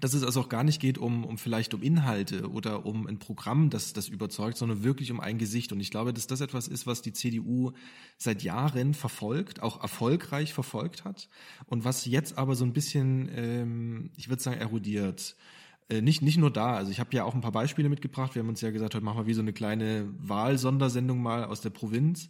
dass 0.00 0.14
es 0.14 0.22
also 0.22 0.40
auch 0.40 0.48
gar 0.48 0.64
nicht 0.64 0.80
geht 0.80 0.98
um, 0.98 1.24
um 1.24 1.38
vielleicht 1.38 1.72
um 1.74 1.82
Inhalte 1.82 2.50
oder 2.50 2.84
um 2.84 3.06
ein 3.06 3.18
Programm, 3.18 3.70
das 3.70 3.92
das 3.92 4.08
überzeugt, 4.08 4.58
sondern 4.58 4.82
wirklich 4.82 5.10
um 5.12 5.20
ein 5.20 5.38
Gesicht. 5.38 5.72
Und 5.72 5.80
ich 5.80 5.90
glaube, 5.90 6.12
dass 6.12 6.26
das 6.26 6.40
etwas 6.40 6.68
ist, 6.68 6.86
was 6.86 7.02
die 7.02 7.12
CDU 7.12 7.72
seit 8.18 8.42
Jahren 8.42 8.94
verfolgt, 8.94 9.62
auch 9.62 9.80
erfolgreich 9.82 10.52
verfolgt 10.52 11.04
hat 11.04 11.28
und 11.66 11.84
was 11.84 12.06
jetzt 12.06 12.38
aber 12.38 12.54
so 12.54 12.64
ein 12.64 12.72
bisschen, 12.72 13.30
ähm, 13.34 14.10
ich 14.16 14.28
würde 14.28 14.42
sagen, 14.42 14.60
erodiert. 14.60 15.36
Äh, 15.88 16.00
nicht, 16.00 16.22
nicht 16.22 16.38
nur 16.38 16.50
da, 16.50 16.74
also 16.74 16.90
ich 16.90 16.98
habe 16.98 17.14
ja 17.14 17.24
auch 17.24 17.34
ein 17.34 17.40
paar 17.40 17.52
Beispiele 17.52 17.88
mitgebracht. 17.88 18.34
Wir 18.34 18.40
haben 18.40 18.48
uns 18.48 18.62
ja 18.62 18.70
gesagt, 18.70 18.94
heute 18.94 19.04
machen 19.04 19.18
wir 19.18 19.26
wie 19.26 19.34
so 19.34 19.42
eine 19.42 19.52
kleine 19.52 20.08
Wahlsondersendung 20.18 21.22
mal 21.22 21.44
aus 21.44 21.60
der 21.60 21.70
Provinz. 21.70 22.28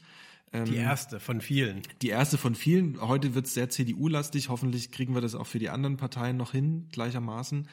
Die 0.55 0.59
ähm, 0.59 0.75
erste 0.75 1.19
von 1.19 1.41
vielen. 1.41 1.83
Die 2.01 2.09
erste 2.09 2.39
von 2.39 2.55
vielen. 2.55 3.01
Heute 3.01 3.35
wird 3.35 3.47
es 3.47 3.55
sehr 3.55 3.71
CDU-lastig. 3.71 4.49
Hoffentlich 4.49 4.93
kriegen 4.93 5.15
wir 5.15 5.21
das 5.21 5.35
auch 5.35 5.49
für 5.49 5.59
die 5.59 5.69
anderen 5.69 5.97
Parteien 5.97 6.37
noch 6.37 6.53
hin, 6.53 6.89
gleichermaßen. 6.93 7.69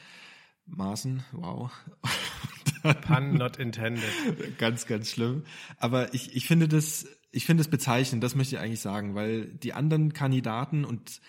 Maßen, 0.66 1.22
wow. 1.32 1.70
Pun 3.06 3.34
not 3.34 3.56
intended. 3.58 4.02
Ganz, 4.58 4.86
ganz 4.86 5.10
schlimm. 5.10 5.44
Aber 5.78 6.12
ich, 6.14 6.34
ich 6.34 6.46
finde 6.46 6.66
das, 6.66 7.06
ich 7.30 7.46
finde 7.46 7.60
es 7.60 7.68
bezeichnend, 7.68 8.24
das 8.24 8.34
möchte 8.34 8.56
ich 8.56 8.60
eigentlich 8.60 8.80
sagen, 8.80 9.14
weil 9.14 9.46
die 9.46 9.72
anderen 9.72 10.12
Kandidaten 10.12 10.84
und 10.84 11.20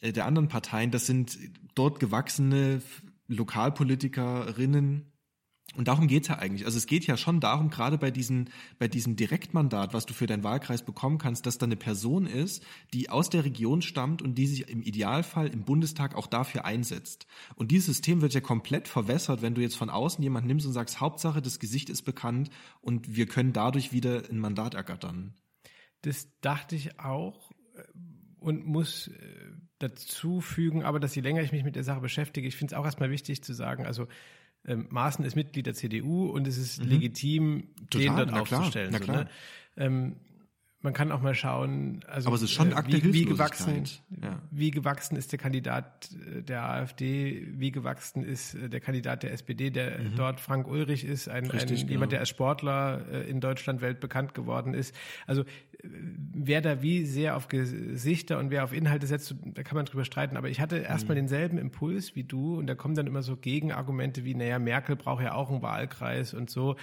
äh, 0.00 0.12
der 0.12 0.26
anderen 0.26 0.48
Parteien, 0.48 0.90
das 0.90 1.06
sind 1.06 1.38
dort 1.74 2.00
gewachsene 2.00 2.82
Lokalpolitikerinnen, 3.28 5.09
und 5.76 5.86
darum 5.86 6.08
geht's 6.08 6.26
ja 6.26 6.38
eigentlich. 6.38 6.64
Also 6.64 6.78
es 6.78 6.86
geht 6.86 7.06
ja 7.06 7.16
schon 7.16 7.38
darum, 7.38 7.70
gerade 7.70 7.96
bei, 7.96 8.10
diesen, 8.10 8.50
bei 8.80 8.88
diesem 8.88 9.14
Direktmandat, 9.14 9.94
was 9.94 10.04
du 10.04 10.14
für 10.14 10.26
deinen 10.26 10.42
Wahlkreis 10.42 10.82
bekommen 10.82 11.18
kannst, 11.18 11.46
dass 11.46 11.58
da 11.58 11.66
eine 11.66 11.76
Person 11.76 12.26
ist, 12.26 12.64
die 12.92 13.08
aus 13.08 13.30
der 13.30 13.44
Region 13.44 13.80
stammt 13.80 14.20
und 14.20 14.34
die 14.34 14.48
sich 14.48 14.68
im 14.68 14.82
Idealfall 14.82 15.46
im 15.46 15.62
Bundestag 15.62 16.16
auch 16.16 16.26
dafür 16.26 16.64
einsetzt. 16.64 17.26
Und 17.54 17.70
dieses 17.70 17.86
System 17.86 18.20
wird 18.20 18.34
ja 18.34 18.40
komplett 18.40 18.88
verwässert, 18.88 19.42
wenn 19.42 19.54
du 19.54 19.60
jetzt 19.60 19.76
von 19.76 19.90
außen 19.90 20.22
jemanden 20.22 20.48
nimmst 20.48 20.66
und 20.66 20.72
sagst, 20.72 21.00
Hauptsache, 21.00 21.40
das 21.40 21.60
Gesicht 21.60 21.88
ist 21.88 22.02
bekannt 22.02 22.50
und 22.80 23.14
wir 23.14 23.26
können 23.26 23.52
dadurch 23.52 23.92
wieder 23.92 24.22
ein 24.28 24.40
Mandat 24.40 24.74
ergattern. 24.74 25.34
Das 26.02 26.28
dachte 26.40 26.74
ich 26.74 26.98
auch 26.98 27.52
äh, 27.74 27.82
und 28.40 28.66
muss 28.66 29.08
äh, 29.08 29.52
dazu 29.78 30.40
fügen, 30.40 30.82
aber 30.82 30.98
dass 30.98 31.14
je 31.14 31.22
länger 31.22 31.42
ich 31.42 31.52
mich 31.52 31.62
mit 31.62 31.76
der 31.76 31.84
Sache 31.84 32.00
beschäftige, 32.00 32.48
ich 32.48 32.56
finde 32.56 32.74
es 32.74 32.78
auch 32.78 32.84
erstmal 32.84 33.10
wichtig 33.10 33.44
zu 33.44 33.54
sagen, 33.54 33.86
also 33.86 34.08
ähm, 34.66 34.86
Maaßen 34.90 35.24
ist 35.24 35.36
Mitglied 35.36 35.66
der 35.66 35.74
CDU 35.74 36.26
und 36.26 36.46
es 36.46 36.58
ist 36.58 36.82
mhm. 36.82 36.90
legitim, 36.90 37.68
Total, 37.90 38.06
den 38.06 38.16
dort 38.16 38.32
aufzustellen. 38.32 38.92
Klar, 39.00 39.04
so, 39.04 39.22
ne? 39.22 39.28
ähm, 39.76 40.16
man 40.82 40.94
kann 40.94 41.12
auch 41.12 41.20
mal 41.20 41.34
schauen, 41.34 42.00
also 42.08 42.28
Aber 42.28 42.36
es 42.36 42.42
ist 42.42 42.52
schon 42.52 42.72
äh, 42.72 42.82
wie, 42.86 43.12
wie 43.12 43.24
gewachsen, 43.26 43.84
ja. 44.22 44.40
wie 44.50 44.70
gewachsen 44.70 45.16
ist 45.16 45.30
der 45.32 45.38
Kandidat 45.38 46.08
äh, 46.34 46.42
der 46.42 46.62
AfD, 46.62 47.46
wie 47.52 47.70
gewachsen 47.70 48.22
ist 48.22 48.54
äh, 48.54 48.70
der 48.70 48.80
Kandidat 48.80 49.22
der 49.22 49.32
SPD, 49.32 49.70
der 49.70 49.98
mhm. 49.98 50.16
dort 50.16 50.40
Frank 50.40 50.66
Ulrich 50.66 51.04
ist, 51.04 51.28
ein, 51.28 51.46
Richtig, 51.50 51.70
ein 51.70 51.76
genau. 51.76 51.90
jemand, 51.90 52.12
der 52.12 52.20
als 52.20 52.30
Sportler 52.30 53.04
in 53.28 53.40
Deutschland 53.40 53.82
weltbekannt 53.82 54.32
geworden 54.34 54.72
ist. 54.72 54.94
Also 55.26 55.44
wer 55.82 56.60
da 56.60 56.82
wie 56.82 57.04
sehr 57.04 57.36
auf 57.36 57.48
Gesichter 57.48 58.38
und 58.38 58.50
wer 58.50 58.64
auf 58.64 58.72
Inhalte 58.72 59.06
setzt, 59.06 59.34
da 59.44 59.62
kann 59.62 59.76
man 59.76 59.84
drüber 59.84 60.04
streiten. 60.04 60.36
Aber 60.36 60.48
ich 60.48 60.60
hatte 60.60 60.78
erstmal 60.78 61.16
mhm. 61.16 61.20
denselben 61.20 61.58
Impuls 61.58 62.16
wie 62.16 62.24
du 62.24 62.58
und 62.58 62.66
da 62.66 62.74
kommen 62.74 62.94
dann 62.94 63.06
immer 63.06 63.22
so 63.22 63.36
Gegenargumente 63.36 64.24
wie, 64.24 64.34
naja, 64.34 64.58
Merkel 64.58 64.96
braucht 64.96 65.22
ja 65.22 65.34
auch 65.34 65.50
einen 65.50 65.62
Wahlkreis 65.62 66.34
und 66.34 66.50
so. 66.50 66.76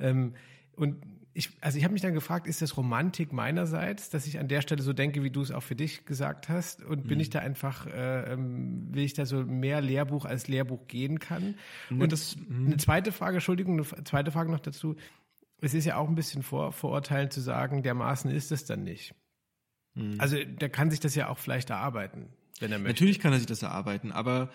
Ähm, 0.00 0.34
und 0.76 0.96
ich, 1.36 1.50
also 1.60 1.76
ich 1.76 1.84
habe 1.84 1.92
mich 1.92 2.02
dann 2.02 2.14
gefragt, 2.14 2.46
ist 2.46 2.62
das 2.62 2.76
Romantik 2.76 3.32
meinerseits, 3.32 4.08
dass 4.08 4.26
ich 4.26 4.38
an 4.38 4.46
der 4.46 4.62
Stelle 4.62 4.82
so 4.82 4.92
denke, 4.92 5.24
wie 5.24 5.30
du 5.30 5.42
es 5.42 5.50
auch 5.50 5.64
für 5.64 5.74
dich 5.74 6.06
gesagt 6.06 6.48
hast? 6.48 6.82
Und 6.84 7.08
bin 7.08 7.18
mhm. 7.18 7.22
ich 7.22 7.30
da 7.30 7.40
einfach, 7.40 7.86
äh, 7.88 8.32
ähm, 8.32 8.94
will 8.94 9.02
ich 9.02 9.14
da 9.14 9.26
so 9.26 9.44
mehr 9.44 9.80
Lehrbuch 9.80 10.26
als 10.26 10.46
Lehrbuch 10.46 10.86
gehen 10.86 11.18
kann? 11.18 11.56
Und 11.90 12.12
das, 12.12 12.36
mhm. 12.36 12.66
eine 12.66 12.76
zweite 12.76 13.10
Frage, 13.10 13.36
Entschuldigung, 13.36 13.74
eine 13.74 14.04
zweite 14.04 14.30
Frage 14.30 14.52
noch 14.52 14.60
dazu. 14.60 14.94
Es 15.60 15.74
ist 15.74 15.84
ja 15.86 15.96
auch 15.96 16.08
ein 16.08 16.14
bisschen 16.14 16.44
vor, 16.44 16.70
vorurteilend 16.70 17.32
zu 17.32 17.40
sagen, 17.40 17.82
dermaßen 17.82 18.30
ist 18.30 18.52
es 18.52 18.64
dann 18.64 18.84
nicht. 18.84 19.14
Mhm. 19.94 20.14
Also 20.18 20.36
der 20.36 20.68
kann 20.68 20.90
sich 20.90 21.00
das 21.00 21.16
ja 21.16 21.28
auch 21.28 21.38
vielleicht 21.38 21.70
erarbeiten. 21.70 22.28
wenn 22.60 22.70
er 22.70 22.78
möchte. 22.78 22.92
Natürlich 22.92 23.18
kann 23.18 23.32
er 23.32 23.38
sich 23.38 23.48
das 23.48 23.62
erarbeiten, 23.62 24.12
aber 24.12 24.50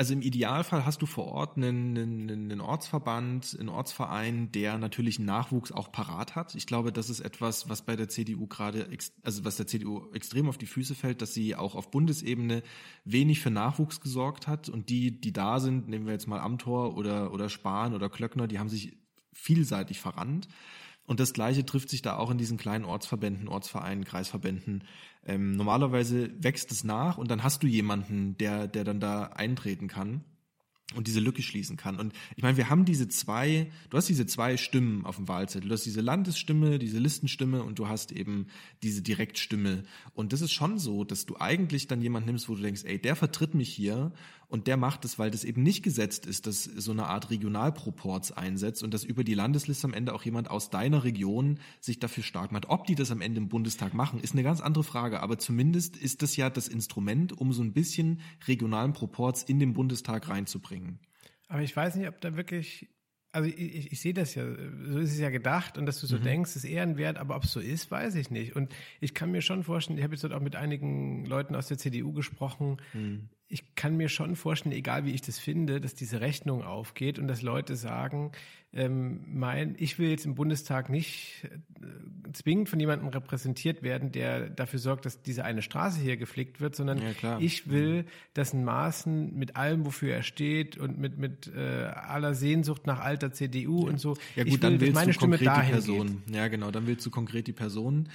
also 0.00 0.14
im 0.14 0.22
Idealfall 0.22 0.86
hast 0.86 1.02
du 1.02 1.06
vor 1.06 1.26
Ort 1.26 1.58
einen, 1.58 1.94
einen, 1.94 2.30
einen 2.30 2.60
Ortsverband, 2.62 3.54
einen 3.60 3.68
Ortsverein, 3.68 4.50
der 4.50 4.78
natürlich 4.78 5.18
Nachwuchs 5.18 5.72
auch 5.72 5.92
parat 5.92 6.36
hat. 6.36 6.54
Ich 6.54 6.64
glaube, 6.66 6.90
das 6.90 7.10
ist 7.10 7.20
etwas, 7.20 7.68
was 7.68 7.82
bei 7.82 7.96
der 7.96 8.08
CDU 8.08 8.46
gerade, 8.46 8.88
also 9.22 9.44
was 9.44 9.58
der 9.58 9.66
CDU 9.66 10.10
extrem 10.14 10.48
auf 10.48 10.56
die 10.56 10.64
Füße 10.64 10.94
fällt, 10.94 11.20
dass 11.20 11.34
sie 11.34 11.54
auch 11.54 11.74
auf 11.74 11.90
Bundesebene 11.90 12.62
wenig 13.04 13.40
für 13.40 13.50
Nachwuchs 13.50 14.00
gesorgt 14.00 14.46
hat. 14.48 14.70
Und 14.70 14.88
die, 14.88 15.20
die 15.20 15.34
da 15.34 15.60
sind, 15.60 15.86
nehmen 15.86 16.06
wir 16.06 16.14
jetzt 16.14 16.28
mal 16.28 16.40
Amtor 16.40 16.96
oder, 16.96 17.30
oder 17.34 17.50
Spahn 17.50 17.92
oder 17.92 18.08
Klöckner, 18.08 18.48
die 18.48 18.58
haben 18.58 18.70
sich 18.70 18.96
vielseitig 19.34 20.00
verrannt. 20.00 20.48
Und 21.06 21.18
das 21.20 21.32
Gleiche 21.32 21.64
trifft 21.64 21.88
sich 21.88 22.02
da 22.02 22.16
auch 22.16 22.30
in 22.30 22.38
diesen 22.38 22.56
kleinen 22.56 22.84
Ortsverbänden, 22.84 23.48
Ortsvereinen, 23.48 24.04
Kreisverbänden. 24.04 24.84
Ähm, 25.26 25.52
normalerweise 25.52 26.30
wächst 26.42 26.70
es 26.70 26.84
nach 26.84 27.18
und 27.18 27.30
dann 27.30 27.42
hast 27.42 27.62
du 27.62 27.66
jemanden, 27.66 28.36
der, 28.38 28.68
der 28.68 28.84
dann 28.84 29.00
da 29.00 29.24
eintreten 29.24 29.88
kann 29.88 30.24
und 30.94 31.06
diese 31.06 31.20
Lücke 31.20 31.42
schließen 31.42 31.76
kann. 31.76 31.98
Und 31.98 32.12
ich 32.36 32.42
meine, 32.42 32.56
wir 32.56 32.68
haben 32.68 32.84
diese 32.84 33.08
zwei, 33.08 33.70
du 33.90 33.96
hast 33.96 34.08
diese 34.08 34.26
zwei 34.26 34.56
Stimmen 34.56 35.06
auf 35.06 35.16
dem 35.16 35.28
Wahlzettel. 35.28 35.68
Du 35.68 35.74
hast 35.74 35.86
diese 35.86 36.00
Landesstimme, 36.00 36.78
diese 36.78 36.98
Listenstimme 36.98 37.62
und 37.62 37.78
du 37.78 37.88
hast 37.88 38.12
eben 38.12 38.46
diese 38.82 39.02
Direktstimme. 39.02 39.84
Und 40.14 40.32
das 40.32 40.40
ist 40.40 40.52
schon 40.52 40.78
so, 40.78 41.04
dass 41.04 41.26
du 41.26 41.36
eigentlich 41.38 41.86
dann 41.86 42.02
jemanden 42.02 42.28
nimmst, 42.28 42.48
wo 42.48 42.54
du 42.54 42.62
denkst, 42.62 42.82
ey, 42.84 42.98
der 42.98 43.16
vertritt 43.16 43.54
mich 43.54 43.68
hier 43.68 44.12
und 44.50 44.66
der 44.66 44.76
macht 44.76 45.04
es, 45.04 45.16
weil 45.16 45.30
das 45.30 45.44
eben 45.44 45.62
nicht 45.62 45.84
gesetzt 45.84 46.26
ist, 46.26 46.48
dass 46.48 46.64
so 46.64 46.90
eine 46.90 47.06
Art 47.06 47.30
Regionalproports 47.30 48.32
einsetzt 48.32 48.82
und 48.82 48.92
dass 48.92 49.04
über 49.04 49.22
die 49.22 49.34
Landesliste 49.34 49.86
am 49.86 49.94
Ende 49.94 50.12
auch 50.12 50.24
jemand 50.24 50.50
aus 50.50 50.70
deiner 50.70 51.04
Region 51.04 51.60
sich 51.80 52.00
dafür 52.00 52.24
stark 52.24 52.50
macht. 52.50 52.68
Ob 52.68 52.84
die 52.84 52.96
das 52.96 53.12
am 53.12 53.20
Ende 53.20 53.40
im 53.40 53.48
Bundestag 53.48 53.94
machen, 53.94 54.18
ist 54.18 54.32
eine 54.32 54.42
ganz 54.42 54.60
andere 54.60 54.82
Frage. 54.82 55.20
Aber 55.20 55.38
zumindest 55.38 55.96
ist 55.96 56.22
das 56.22 56.36
ja 56.36 56.50
das 56.50 56.66
Instrument, 56.66 57.32
um 57.32 57.52
so 57.52 57.62
ein 57.62 57.72
bisschen 57.72 58.20
regionalen 58.48 58.92
Proports 58.92 59.44
in 59.44 59.60
den 59.60 59.72
Bundestag 59.72 60.28
reinzubringen. 60.28 60.79
Aber 61.48 61.62
ich 61.62 61.74
weiß 61.74 61.96
nicht, 61.96 62.08
ob 62.08 62.20
da 62.20 62.36
wirklich 62.36 62.88
also 63.32 63.48
ich, 63.48 63.92
ich 63.92 64.00
sehe 64.00 64.12
das 64.12 64.34
ja, 64.34 64.44
so 64.44 64.98
ist 64.98 65.12
es 65.12 65.18
ja 65.20 65.30
gedacht 65.30 65.78
und 65.78 65.86
dass 65.86 66.00
du 66.00 66.06
so 66.06 66.18
mhm. 66.18 66.24
denkst, 66.24 66.56
ist 66.56 66.64
eher 66.64 66.82
ein 66.82 66.96
Wert, 66.96 67.16
aber 67.16 67.36
ob 67.36 67.44
es 67.44 67.52
so 67.52 67.60
ist, 67.60 67.88
weiß 67.88 68.16
ich 68.16 68.30
nicht. 68.30 68.56
Und 68.56 68.74
ich 69.00 69.14
kann 69.14 69.30
mir 69.30 69.40
schon 69.40 69.62
vorstellen, 69.62 69.98
ich 69.98 70.04
habe 70.04 70.14
jetzt 70.14 70.24
auch 70.24 70.40
mit 70.40 70.56
einigen 70.56 71.24
Leuten 71.26 71.54
aus 71.54 71.68
der 71.68 71.78
CDU 71.78 72.12
gesprochen, 72.12 72.78
mhm 72.92 73.28
ich 73.50 73.74
kann 73.74 73.96
mir 73.96 74.08
schon 74.08 74.36
vorstellen, 74.36 74.74
egal 74.74 75.04
wie 75.04 75.10
ich 75.10 75.22
das 75.22 75.38
finde, 75.38 75.80
dass 75.80 75.94
diese 75.94 76.20
Rechnung 76.20 76.62
aufgeht 76.62 77.18
und 77.18 77.26
dass 77.26 77.42
Leute 77.42 77.74
sagen, 77.74 78.30
ähm, 78.72 79.24
mein, 79.26 79.74
ich 79.78 79.98
will 79.98 80.10
jetzt 80.10 80.24
im 80.24 80.36
Bundestag 80.36 80.88
nicht 80.88 81.42
äh, 81.44 82.32
zwingend 82.32 82.68
von 82.68 82.78
jemandem 82.78 83.08
repräsentiert 83.08 83.82
werden, 83.82 84.12
der 84.12 84.48
dafür 84.48 84.78
sorgt, 84.78 85.04
dass 85.04 85.22
diese 85.22 85.44
eine 85.44 85.62
Straße 85.62 86.00
hier 86.00 86.16
geflickt 86.16 86.60
wird, 86.60 86.76
sondern 86.76 87.02
ja, 87.20 87.40
ich 87.40 87.68
will, 87.68 88.04
dass 88.32 88.52
ein 88.52 88.62
Maßen 88.62 89.36
mit 89.36 89.56
allem, 89.56 89.84
wofür 89.84 90.14
er 90.14 90.22
steht 90.22 90.78
und 90.78 90.98
mit, 90.98 91.18
mit 91.18 91.50
äh, 91.52 91.58
aller 91.58 92.34
Sehnsucht 92.34 92.86
nach 92.86 93.00
alter 93.00 93.32
CDU 93.32 93.86
ja. 93.86 93.90
und 93.90 93.98
so, 93.98 94.16
ja, 94.36 94.44
gut, 94.44 94.46
ich 94.46 94.52
will, 94.52 94.58
dann 94.60 94.80
willst 94.80 94.94
meine 94.94 95.06
du 95.08 95.12
Stimme 95.14 95.38
konkret 95.38 95.66
die 95.66 95.70
Person. 95.72 96.22
Geht. 96.26 96.36
Ja, 96.36 96.46
genau, 96.46 96.70
dann 96.70 96.86
willst 96.86 97.04
du 97.04 97.10
konkret 97.10 97.48
die 97.48 97.52
Person. 97.52 98.08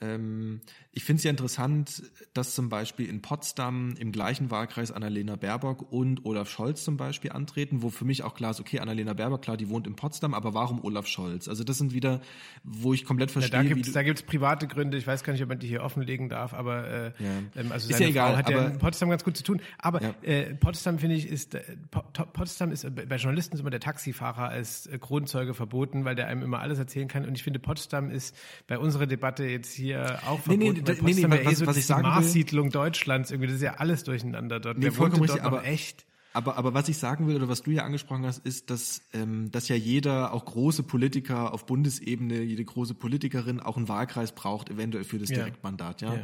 Ähm, 0.00 0.60
ich 0.92 1.04
finde 1.04 1.18
es 1.18 1.24
ja 1.24 1.30
interessant, 1.30 2.04
dass 2.34 2.54
zum 2.54 2.68
Beispiel 2.68 3.08
in 3.08 3.20
Potsdam 3.20 3.94
im 3.98 4.12
gleichen 4.12 4.50
Wahlkreis 4.50 4.92
Annalena 4.92 5.36
Baerbock 5.36 5.90
und 5.92 6.24
Olaf 6.24 6.48
Scholz 6.48 6.84
zum 6.84 6.96
Beispiel 6.96 7.32
antreten, 7.32 7.82
wo 7.82 7.90
für 7.90 8.04
mich 8.04 8.22
auch 8.22 8.34
klar 8.34 8.52
ist, 8.52 8.60
okay, 8.60 8.78
Annalena 8.78 9.12
Baerbock, 9.12 9.42
klar, 9.42 9.56
die 9.56 9.68
wohnt 9.68 9.86
in 9.86 9.96
Potsdam, 9.96 10.34
aber 10.34 10.54
warum 10.54 10.84
Olaf 10.84 11.06
Scholz? 11.06 11.48
Also 11.48 11.64
das 11.64 11.78
sind 11.78 11.92
wieder, 11.92 12.20
wo 12.62 12.94
ich 12.94 13.04
komplett 13.04 13.32
verstehe. 13.32 13.58
Ja, 13.58 13.62
da 13.62 13.68
gibt 13.68 13.86
es 13.86 13.92
da 13.92 14.02
gibt's 14.02 14.22
private 14.22 14.68
Gründe, 14.68 14.98
ich 14.98 15.06
weiß 15.06 15.24
gar 15.24 15.32
nicht, 15.32 15.42
ob 15.42 15.48
man 15.48 15.58
die 15.58 15.66
hier 15.66 15.82
offenlegen 15.82 16.28
darf, 16.28 16.54
aber 16.54 16.88
äh, 16.88 17.04
ja. 17.18 17.30
ähm, 17.56 17.72
also 17.72 17.90
ist 17.90 17.98
ja 17.98 18.06
egal, 18.06 18.30
Frau 18.30 18.38
hat 18.38 18.50
ja 18.50 18.66
in 18.66 18.78
Potsdam 18.78 19.10
ganz 19.10 19.24
gut 19.24 19.36
zu 19.36 19.42
tun. 19.42 19.60
Aber 19.78 20.00
ja. 20.02 20.14
äh, 20.22 20.54
Potsdam, 20.54 20.98
finde 20.98 21.16
ich, 21.16 21.26
ist 21.26 21.54
äh, 21.54 21.62
Potsdam 21.90 22.70
ist 22.70 22.86
bei 22.94 23.16
Journalisten 23.16 23.54
ist 23.54 23.60
immer 23.60 23.70
der 23.70 23.80
Taxifahrer 23.80 24.48
als 24.48 24.86
äh, 24.86 24.98
Kronzeuge 24.98 25.54
verboten, 25.54 26.04
weil 26.04 26.14
der 26.14 26.28
einem 26.28 26.42
immer 26.42 26.60
alles 26.60 26.78
erzählen 26.78 27.08
kann. 27.08 27.24
Und 27.24 27.36
ich 27.36 27.42
finde, 27.42 27.58
Potsdam 27.58 28.10
ist 28.10 28.36
bei 28.68 28.78
unserer 28.78 29.06
Debatte 29.06 29.44
jetzt 29.44 29.72
hier 29.72 29.87
auch 29.96 30.40
verboten. 30.40 30.58
Nee, 30.58 30.72
nee, 30.72 30.82
da, 30.82 30.92
nee, 31.00 31.14
nee, 31.14 31.44
was, 31.44 31.58
so 31.58 31.66
was 31.66 31.76
ich 31.76 31.86
sagen 31.86 32.04
will. 32.04 32.10
Marssiedlung 32.10 32.70
Deutschlands 32.70 33.30
irgendwie, 33.30 33.48
das 33.48 33.56
ist 33.56 33.62
ja 33.62 33.74
alles 33.74 34.04
durcheinander 34.04 34.60
dort. 34.60 34.78
Nee, 34.78 34.84
Der 34.84 34.92
vollkommen 34.92 35.22
richtig, 35.22 35.42
aber 35.42 35.64
echt. 35.64 36.06
Aber, 36.34 36.56
aber 36.56 36.74
was 36.74 36.88
ich 36.88 36.98
sagen 36.98 37.26
will 37.26 37.36
oder 37.36 37.48
was 37.48 37.62
du 37.62 37.70
ja 37.70 37.84
angesprochen 37.84 38.24
hast, 38.26 38.44
ist, 38.46 38.70
dass, 38.70 39.02
ähm, 39.12 39.50
dass 39.50 39.68
ja 39.68 39.76
jeder, 39.76 40.32
auch 40.32 40.44
große 40.44 40.82
Politiker 40.82 41.52
auf 41.52 41.66
Bundesebene, 41.66 42.42
jede 42.42 42.64
große 42.64 42.94
Politikerin 42.94 43.60
auch 43.60 43.76
einen 43.76 43.88
Wahlkreis 43.88 44.32
braucht, 44.32 44.70
eventuell 44.70 45.04
für 45.04 45.18
das 45.18 45.28
Direktmandat, 45.28 46.02
ja. 46.02 46.14
ja. 46.14 46.22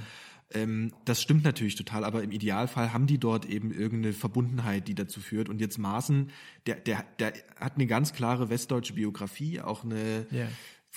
Ähm, 0.52 0.92
das 1.04 1.22
stimmt 1.22 1.42
natürlich 1.42 1.74
total, 1.74 2.04
aber 2.04 2.22
im 2.22 2.30
Idealfall 2.30 2.92
haben 2.92 3.06
die 3.06 3.18
dort 3.18 3.46
eben 3.46 3.72
irgendeine 3.72 4.12
Verbundenheit, 4.12 4.86
die 4.86 4.94
dazu 4.94 5.20
führt. 5.20 5.48
Und 5.48 5.60
jetzt 5.60 5.78
Maaßen, 5.78 6.30
der, 6.66 6.76
der, 6.76 7.04
der 7.18 7.32
hat 7.58 7.74
eine 7.74 7.86
ganz 7.86 8.12
klare 8.12 8.50
westdeutsche 8.50 8.92
Biografie, 8.92 9.60
auch 9.60 9.84
eine, 9.84 10.26
ja 10.30 10.46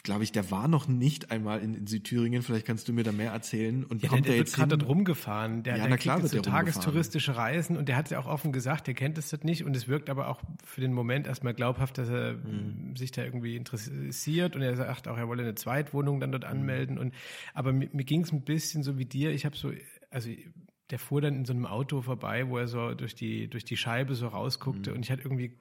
glaube 0.03 0.23
ich, 0.23 0.31
der 0.31 0.51
war 0.51 0.67
noch 0.67 0.87
nicht 0.87 1.31
einmal 1.31 1.61
in, 1.61 1.73
in, 1.73 1.87
Südthüringen. 1.87 2.41
Vielleicht 2.41 2.65
kannst 2.65 2.87
du 2.87 2.93
mir 2.93 3.03
da 3.03 3.11
mehr 3.11 3.31
erzählen. 3.31 3.83
Und 3.83 4.03
ja, 4.03 4.09
kommt 4.09 4.25
der, 4.25 4.33
der 4.33 4.39
wird 4.39 4.53
gerade 4.53 4.77
dort 4.77 4.89
rumgefahren. 4.89 5.63
Der, 5.63 5.77
ja, 5.77 5.83
der 5.83 5.89
na 5.89 5.97
klar 5.97 6.21
wird 6.21 6.31
so 6.31 6.41
tagestouristische 6.41 7.35
Reisen 7.35 7.77
und 7.77 7.87
der 7.87 7.95
hat 7.95 8.05
es 8.05 8.11
ja 8.11 8.19
auch 8.19 8.27
offen 8.27 8.51
gesagt, 8.51 8.87
der 8.87 8.93
kennt 8.93 9.17
es 9.17 9.31
nicht 9.43 9.63
und 9.63 9.75
es 9.75 9.87
wirkt 9.87 10.09
aber 10.09 10.27
auch 10.27 10.41
für 10.63 10.81
den 10.81 10.93
Moment 10.93 11.27
erstmal 11.27 11.53
glaubhaft, 11.53 11.97
dass 11.97 12.09
er 12.09 12.33
mhm. 12.33 12.95
sich 12.95 13.11
da 13.11 13.23
irgendwie 13.23 13.55
interessiert 13.55 14.55
und 14.55 14.61
er 14.61 14.75
sagt 14.75 15.07
auch, 15.07 15.17
er 15.17 15.27
wolle 15.27 15.43
eine 15.43 15.55
Zweitwohnung 15.55 16.19
dann 16.19 16.31
dort 16.31 16.43
mhm. 16.43 16.51
anmelden. 16.51 16.97
Und 16.97 17.13
aber 17.53 17.73
mir, 17.73 17.89
mir 17.91 18.03
ging 18.03 18.21
es 18.21 18.31
ein 18.31 18.41
bisschen 18.41 18.83
so 18.83 18.97
wie 18.97 19.05
dir. 19.05 19.31
Ich 19.31 19.45
habe 19.45 19.55
so, 19.55 19.71
also 20.09 20.29
der 20.89 20.99
fuhr 20.99 21.21
dann 21.21 21.35
in 21.35 21.45
so 21.45 21.53
einem 21.53 21.65
Auto 21.65 22.01
vorbei, 22.01 22.47
wo 22.47 22.57
er 22.57 22.67
so 22.67 22.93
durch 22.93 23.15
die 23.15 23.49
durch 23.49 23.65
die 23.65 23.77
Scheibe 23.77 24.15
so 24.15 24.27
rausguckte 24.27 24.91
mhm. 24.91 24.97
und 24.97 25.03
ich 25.03 25.11
hatte 25.11 25.23
irgendwie 25.23 25.57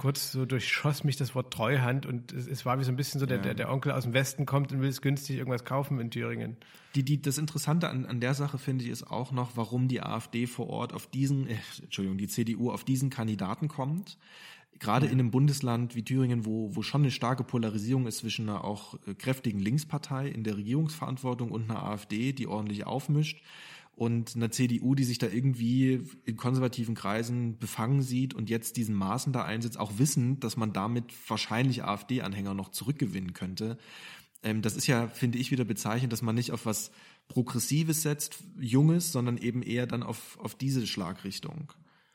kurz 0.00 0.32
so 0.32 0.46
durchschoss 0.46 1.04
mich 1.04 1.18
das 1.18 1.34
Wort 1.34 1.52
Treuhand 1.52 2.06
und 2.06 2.32
es, 2.32 2.46
es 2.46 2.64
war 2.64 2.78
wie 2.78 2.84
so 2.84 2.90
ein 2.90 2.96
bisschen 2.96 3.20
so, 3.20 3.26
der, 3.26 3.36
ja. 3.36 3.42
der, 3.42 3.54
der 3.54 3.70
Onkel 3.70 3.92
aus 3.92 4.04
dem 4.04 4.14
Westen 4.14 4.46
kommt 4.46 4.72
und 4.72 4.80
will 4.80 4.88
es 4.88 5.02
günstig 5.02 5.36
irgendwas 5.36 5.66
kaufen 5.66 6.00
in 6.00 6.10
Thüringen. 6.10 6.56
Die, 6.94 7.02
die, 7.02 7.20
das 7.20 7.36
Interessante 7.36 7.90
an, 7.90 8.06
an 8.06 8.18
der 8.18 8.32
Sache 8.32 8.56
finde 8.56 8.82
ich 8.82 8.90
ist 8.90 9.10
auch 9.10 9.30
noch, 9.30 9.58
warum 9.58 9.88
die 9.88 10.02
AfD 10.02 10.46
vor 10.46 10.70
Ort 10.70 10.94
auf 10.94 11.06
diesen, 11.06 11.48
äh, 11.48 11.56
Entschuldigung, 11.82 12.16
die 12.16 12.28
CDU 12.28 12.70
auf 12.70 12.82
diesen 12.82 13.10
Kandidaten 13.10 13.68
kommt. 13.68 14.16
Gerade 14.78 15.04
in 15.04 15.12
einem 15.12 15.30
Bundesland 15.30 15.94
wie 15.94 16.02
Thüringen, 16.02 16.46
wo, 16.46 16.74
wo 16.74 16.80
schon 16.80 17.02
eine 17.02 17.10
starke 17.10 17.44
Polarisierung 17.44 18.06
ist 18.06 18.18
zwischen 18.18 18.48
einer 18.48 18.64
auch 18.64 18.94
äh, 19.06 19.12
kräftigen 19.12 19.58
Linkspartei 19.58 20.28
in 20.28 20.44
der 20.44 20.56
Regierungsverantwortung 20.56 21.50
und 21.50 21.70
einer 21.70 21.82
AfD, 21.82 22.32
die 22.32 22.46
ordentlich 22.46 22.86
aufmischt 22.86 23.42
und 24.00 24.34
einer 24.34 24.50
CDU, 24.50 24.94
die 24.94 25.04
sich 25.04 25.18
da 25.18 25.26
irgendwie 25.26 26.00
in 26.24 26.38
konservativen 26.38 26.94
Kreisen 26.94 27.58
befangen 27.58 28.00
sieht 28.00 28.32
und 28.32 28.48
jetzt 28.48 28.78
diesen 28.78 28.94
Maßen 28.94 29.30
da 29.30 29.44
einsetzt, 29.44 29.78
auch 29.78 29.98
wissend, 29.98 30.42
dass 30.42 30.56
man 30.56 30.72
damit 30.72 31.12
wahrscheinlich 31.28 31.84
AfD-Anhänger 31.84 32.54
noch 32.54 32.70
zurückgewinnen 32.70 33.34
könnte. 33.34 33.76
Ähm, 34.42 34.62
das 34.62 34.74
ist 34.74 34.86
ja, 34.86 35.08
finde 35.08 35.36
ich, 35.36 35.50
wieder 35.50 35.66
bezeichnend, 35.66 36.14
dass 36.14 36.22
man 36.22 36.34
nicht 36.34 36.50
auf 36.50 36.64
was 36.64 36.92
Progressives 37.28 38.00
setzt, 38.00 38.42
Junges, 38.58 39.12
sondern 39.12 39.36
eben 39.36 39.62
eher 39.62 39.86
dann 39.86 40.02
auf, 40.02 40.38
auf 40.40 40.54
diese 40.54 40.86
Schlagrichtung. 40.86 41.70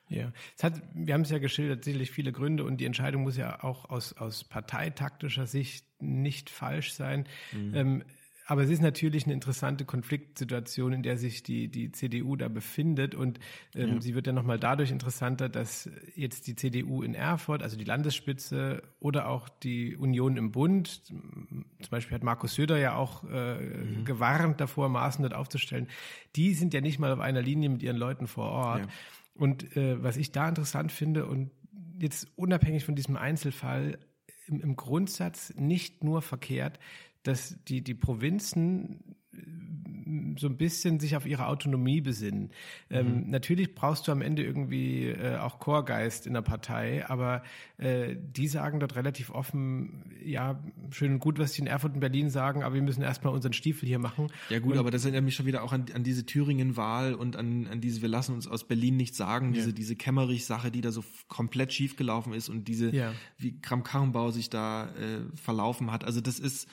Ja, 0.09 0.33
es 0.57 0.63
hat, 0.63 0.81
wir 0.95 1.13
haben 1.13 1.21
es 1.21 1.29
ja 1.29 1.37
geschildert, 1.37 1.83
sicherlich 1.83 2.09
viele 2.09 2.31
Gründe 2.31 2.63
und 2.63 2.77
die 2.77 2.85
Entscheidung 2.85 3.21
muss 3.21 3.37
ja 3.37 3.63
auch 3.63 3.91
aus, 3.91 4.13
aus 4.13 4.43
parteitaktischer 4.43 5.45
Sicht 5.45 5.85
nicht 6.01 6.49
falsch 6.49 6.93
sein. 6.93 7.27
Mhm. 7.53 7.75
Ähm, 7.75 8.03
aber 8.47 8.63
es 8.63 8.69
ist 8.69 8.81
natürlich 8.81 9.25
eine 9.25 9.33
interessante 9.33 9.85
Konfliktsituation, 9.85 10.93
in 10.93 11.03
der 11.03 11.17
sich 11.17 11.41
die, 11.41 11.67
die 11.67 11.91
CDU 11.91 12.35
da 12.35 12.47
befindet. 12.47 13.15
Und 13.15 13.39
ähm, 13.73 13.95
ja. 13.95 14.01
sie 14.01 14.13
wird 14.13 14.27
ja 14.27 14.33
nochmal 14.33 14.59
dadurch 14.59 14.91
interessanter, 14.91 15.49
dass 15.49 15.89
jetzt 16.15 16.45
die 16.45 16.55
CDU 16.55 17.01
in 17.01 17.15
Erfurt, 17.15 17.63
also 17.63 17.75
die 17.75 17.85
Landesspitze 17.85 18.83
oder 18.99 19.29
auch 19.29 19.49
die 19.49 19.95
Union 19.95 20.37
im 20.37 20.51
Bund, 20.51 21.05
zum 21.05 21.65
Beispiel 21.89 22.13
hat 22.13 22.23
Markus 22.23 22.53
Söder 22.53 22.77
ja 22.77 22.95
auch 22.95 23.23
äh, 23.23 23.59
mhm. 23.59 24.05
gewarnt 24.05 24.61
davor, 24.61 24.89
Maßen 24.89 25.23
dort 25.23 25.33
aufzustellen, 25.33 25.87
die 26.35 26.53
sind 26.53 26.73
ja 26.75 26.81
nicht 26.81 26.99
mal 26.99 27.11
auf 27.11 27.19
einer 27.19 27.41
Linie 27.41 27.69
mit 27.69 27.81
ihren 27.81 27.97
Leuten 27.97 28.27
vor 28.27 28.51
Ort. 28.51 28.81
Ja. 28.81 28.87
Und 29.33 29.75
äh, 29.75 30.01
was 30.03 30.17
ich 30.17 30.31
da 30.31 30.47
interessant 30.47 30.91
finde 30.91 31.25
und 31.25 31.49
jetzt 31.99 32.27
unabhängig 32.35 32.85
von 32.85 32.95
diesem 32.95 33.17
Einzelfall, 33.17 33.97
im, 34.47 34.61
im 34.61 34.75
Grundsatz 34.75 35.51
nicht 35.55 36.03
nur 36.03 36.21
verkehrt, 36.21 36.79
dass 37.27 37.57
die, 37.67 37.81
die 37.81 37.93
Provinzen 37.93 39.15
so 40.37 40.47
ein 40.47 40.57
bisschen 40.57 40.99
sich 40.99 41.15
auf 41.15 41.25
ihre 41.25 41.47
Autonomie 41.47 42.01
besinnen. 42.01 42.51
Ähm, 42.89 43.07
mhm. 43.07 43.13
Ähm, 43.13 43.29
natürlich 43.29 43.73
brauchst 43.73 44.07
du 44.07 44.11
am 44.11 44.21
Ende 44.21 44.43
irgendwie 44.43 45.07
äh, 45.07 45.37
auch 45.37 45.59
Chorgeist 45.59 46.27
in 46.27 46.33
der 46.33 46.41
Partei, 46.41 47.05
aber 47.07 47.43
äh, 47.77 48.15
die 48.15 48.47
sagen 48.47 48.79
dort 48.79 48.95
relativ 48.95 49.31
offen, 49.31 50.13
ja, 50.23 50.63
schön 50.91 51.13
und 51.13 51.19
gut, 51.19 51.39
was 51.39 51.53
sie 51.53 51.63
in 51.63 51.67
Erfurt 51.67 51.93
und 51.95 51.99
Berlin 51.99 52.29
sagen, 52.29 52.63
aber 52.63 52.75
wir 52.75 52.81
müssen 52.81 53.01
erstmal 53.01 53.33
unseren 53.33 53.53
Stiefel 53.53 53.87
hier 53.87 53.99
machen. 53.99 54.27
Ja 54.49 54.59
gut, 54.59 54.73
und, 54.73 54.77
aber 54.77 54.91
das 54.91 55.05
erinnert 55.05 55.23
mich 55.23 55.35
schon 55.35 55.47
wieder 55.47 55.63
auch 55.63 55.73
an, 55.73 55.85
an 55.93 56.03
diese 56.03 56.25
Thüringen-Wahl 56.25 57.15
und 57.15 57.35
an, 57.35 57.67
an 57.67 57.81
diese, 57.81 58.01
wir 58.01 58.09
lassen 58.09 58.35
uns 58.35 58.47
aus 58.47 58.67
Berlin 58.67 58.97
nichts 58.97 59.17
sagen, 59.17 59.47
ja. 59.47 59.53
diese, 59.53 59.73
diese 59.73 59.95
Kämmerich-Sache, 59.95 60.69
die 60.69 60.81
da 60.81 60.91
so 60.91 61.03
komplett 61.27 61.73
schiefgelaufen 61.73 62.33
ist 62.33 62.49
und 62.49 62.67
diese, 62.67 62.95
ja. 62.95 63.11
wie 63.37 63.59
Kram-Karrenbau 63.59 64.29
sich 64.31 64.49
da 64.49 64.85
äh, 64.85 65.21
verlaufen 65.35 65.91
hat. 65.91 66.03
Also 66.03 66.21
das 66.21 66.39
ist 66.39 66.67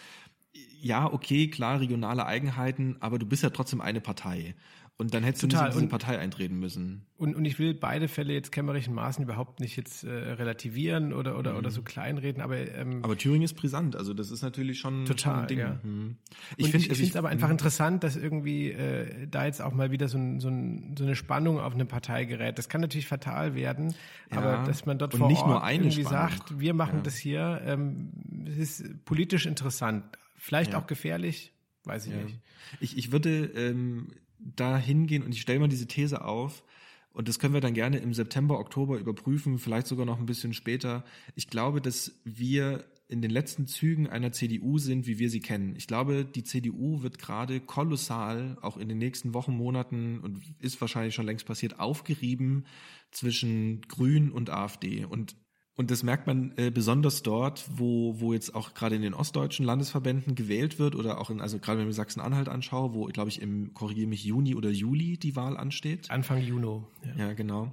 ja, 0.83 1.11
okay, 1.13 1.49
klar, 1.49 1.81
regionale 1.81 2.27
Eigenheiten, 2.27 2.97
aber 3.01 3.19
du 3.19 3.27
bist 3.27 3.43
ja 3.43 3.51
trotzdem 3.51 3.81
eine 3.81 4.01
Partei. 4.01 4.55
Und 4.99 5.15
dann 5.15 5.25
hättest 5.25 5.43
Total. 5.43 5.63
du 5.63 5.67
nicht 5.67 5.75
in 5.75 5.81
diese 5.81 5.91
Partei 5.91 6.19
eintreten 6.19 6.59
müssen. 6.61 7.07
Und, 7.17 7.35
und 7.35 7.45
ich 7.45 7.59
will 7.59 7.73
beide 7.73 8.09
Fälle 8.09 8.35
jetzt 8.35 8.53
kämmerischen 8.53 8.95
Maßen 8.95 9.25
überhaupt 9.25 9.59
nicht 9.59 9.77
jetzt 9.77 10.05
äh, 10.05 10.11
relativieren 10.11 11.13
oder, 11.13 11.39
oder, 11.39 11.53
mhm. 11.53 11.59
oder 11.59 11.71
so 11.71 11.83
kleinreden, 11.83 12.43
aber 12.43 12.59
ähm, 12.59 13.03
Aber 13.03 13.17
Thüringen 13.17 13.43
ist 13.43 13.55
brisant, 13.55 13.97
also 13.97 14.13
das 14.13 14.31
ist 14.31 14.43
natürlich 14.43 14.79
schon, 14.79 15.07
total, 15.07 15.17
schon 15.17 15.41
ein 15.43 15.47
Ding. 15.49 15.59
Ja. 15.59 15.81
Mhm. 15.83 16.17
Ich 16.57 16.71
finde 16.71 16.89
es 16.89 17.01
also 17.01 17.19
aber 17.19 17.31
einfach 17.31 17.49
mhm. 17.49 17.53
interessant, 17.53 18.05
dass 18.05 18.17
irgendwie 18.17 18.71
äh, 18.71 19.27
da 19.29 19.47
jetzt 19.47 19.63
auch 19.63 19.73
mal 19.73 19.91
wieder 19.91 20.09
so, 20.09 20.19
ein, 20.19 20.41
so, 20.41 20.49
ein, 20.49 20.95
so 20.97 21.05
eine 21.05 21.17
Spannung 21.17 21.59
auf 21.59 21.75
eine 21.75 21.87
Partei 21.87 22.25
gerät. 22.25 22.59
Das 22.59 22.69
kann 22.69 22.81
natürlich 22.81 23.09
fatal 23.09 23.55
werden, 23.55 23.95
ja. 24.31 24.39
aber 24.39 24.67
dass 24.67 24.85
man 24.85 24.99
dort 24.99 25.15
und 25.15 25.21
vor 25.21 25.29
nicht 25.29 25.41
Ort 25.41 25.49
nur 25.49 25.65
eine 25.65 25.85
irgendwie 25.85 26.03
Spannung. 26.03 26.31
sagt, 26.31 26.61
wir 26.61 26.75
machen 26.75 26.97
ja. 26.99 27.03
das 27.03 27.17
hier, 27.17 27.63
ähm, 27.65 28.13
es 28.47 28.59
ist 28.59 29.05
politisch 29.05 29.47
interessant, 29.47 30.05
vielleicht 30.43 30.75
auch 30.75 30.87
gefährlich, 30.87 31.53
weiß 31.85 32.07
ich 32.07 32.15
nicht. 32.15 32.39
Ich, 32.81 32.99
ich 32.99 33.13
würde 33.13 33.45
ähm, 33.55 34.09
da 34.39 34.77
hingehen 34.77 35.23
und 35.23 35.33
ich 35.33 35.41
stelle 35.41 35.61
mal 35.61 35.69
diese 35.69 35.87
These 35.87 36.25
auf, 36.25 36.65
und 37.13 37.29
das 37.29 37.39
können 37.39 37.53
wir 37.53 37.61
dann 37.61 37.75
gerne 37.75 37.99
im 37.99 38.15
September, 38.15 38.59
Oktober 38.59 38.99
überprüfen, 38.99 39.59
vielleicht 39.59 39.87
sogar 39.87 40.07
noch 40.07 40.19
ein 40.19 40.27
bisschen 40.27 40.55
später. 40.55 41.05
Ich 41.35 41.49
glaube, 41.49 41.83
dass 41.83 42.19
wir 42.25 42.87
in 43.07 43.21
den 43.21 43.31
letzten 43.31 43.67
Zügen 43.67 44.09
einer 44.09 44.33
CDU 44.33 44.79
sind, 44.79 45.07
wie 45.07 45.19
wir 45.19 45.29
sie 45.29 45.41
kennen. 45.41 45.77
Ich 45.77 45.87
glaube, 45.87 46.25
die 46.25 46.43
CDU 46.43 47.03
wird 47.03 47.19
gerade 47.19 47.61
kolossal, 47.61 48.57
auch 48.63 48.79
in 48.79 48.89
den 48.89 48.97
nächsten 48.97 49.35
Wochen, 49.35 49.55
Monaten 49.55 50.21
und 50.21 50.41
ist 50.59 50.81
wahrscheinlich 50.81 51.15
schon 51.15 51.27
längst 51.27 51.47
passiert, 51.47 51.79
aufgerieben 51.79 52.65
zwischen 53.11 53.83
Grün 53.83 54.33
und 54.33 54.49
AfD. 54.49 55.05
Und 55.05 55.37
und 55.75 55.91
das 55.91 56.03
merkt 56.03 56.27
man 56.27 56.53
äh, 56.57 56.71
besonders 56.71 57.23
dort, 57.23 57.65
wo, 57.75 58.21
wo 58.21 58.35
jetzt 58.35 58.55
auch 58.55 58.75
gerade 58.75 58.95
in 58.95 59.03
den 59.03 59.15
ostdeutschen 59.15 59.65
Landesverbänden 59.65 60.35
gewählt 60.35 60.79
wird 60.79 60.95
oder 60.95 61.19
auch 61.19 61.31
in, 61.31 61.41
also 61.41 61.59
gerade 61.59 61.79
wenn 61.79 61.87
ich 61.87 61.89
mir 61.89 61.95
Sachsen-Anhalt 61.95 62.49
anschaue, 62.49 62.93
wo, 62.93 63.07
glaube 63.07 63.31
ich, 63.31 63.41
im, 63.41 63.73
korrigiere 63.73 64.09
mich, 64.09 64.25
Juni 64.25 64.55
oder 64.55 64.69
Juli 64.69 65.17
die 65.17 65.35
Wahl 65.35 65.57
ansteht. 65.57 66.11
Anfang 66.11 66.43
Juni. 66.43 66.83
Ja, 67.17 67.29
ja 67.29 67.33
genau. 67.33 67.73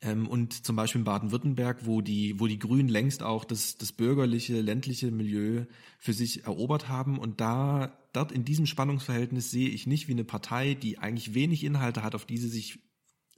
Ähm, 0.00 0.26
und 0.26 0.64
zum 0.64 0.76
Beispiel 0.76 1.00
in 1.00 1.04
Baden-Württemberg, 1.04 1.84
wo 1.84 2.00
die, 2.00 2.40
wo 2.40 2.46
die 2.46 2.58
Grünen 2.58 2.88
längst 2.88 3.22
auch 3.22 3.44
das, 3.44 3.76
das 3.76 3.92
bürgerliche, 3.92 4.60
ländliche 4.62 5.10
Milieu 5.10 5.66
für 5.98 6.14
sich 6.14 6.44
erobert 6.44 6.88
haben. 6.88 7.18
Und 7.18 7.42
da, 7.42 7.98
dort 8.14 8.32
in 8.32 8.46
diesem 8.46 8.64
Spannungsverhältnis 8.64 9.50
sehe 9.50 9.68
ich 9.68 9.86
nicht 9.86 10.08
wie 10.08 10.12
eine 10.12 10.24
Partei, 10.24 10.72
die 10.72 10.98
eigentlich 10.98 11.34
wenig 11.34 11.64
Inhalte 11.64 12.02
hat, 12.02 12.14
auf 12.14 12.24
die 12.24 12.38
sie 12.38 12.48
sich 12.48 12.78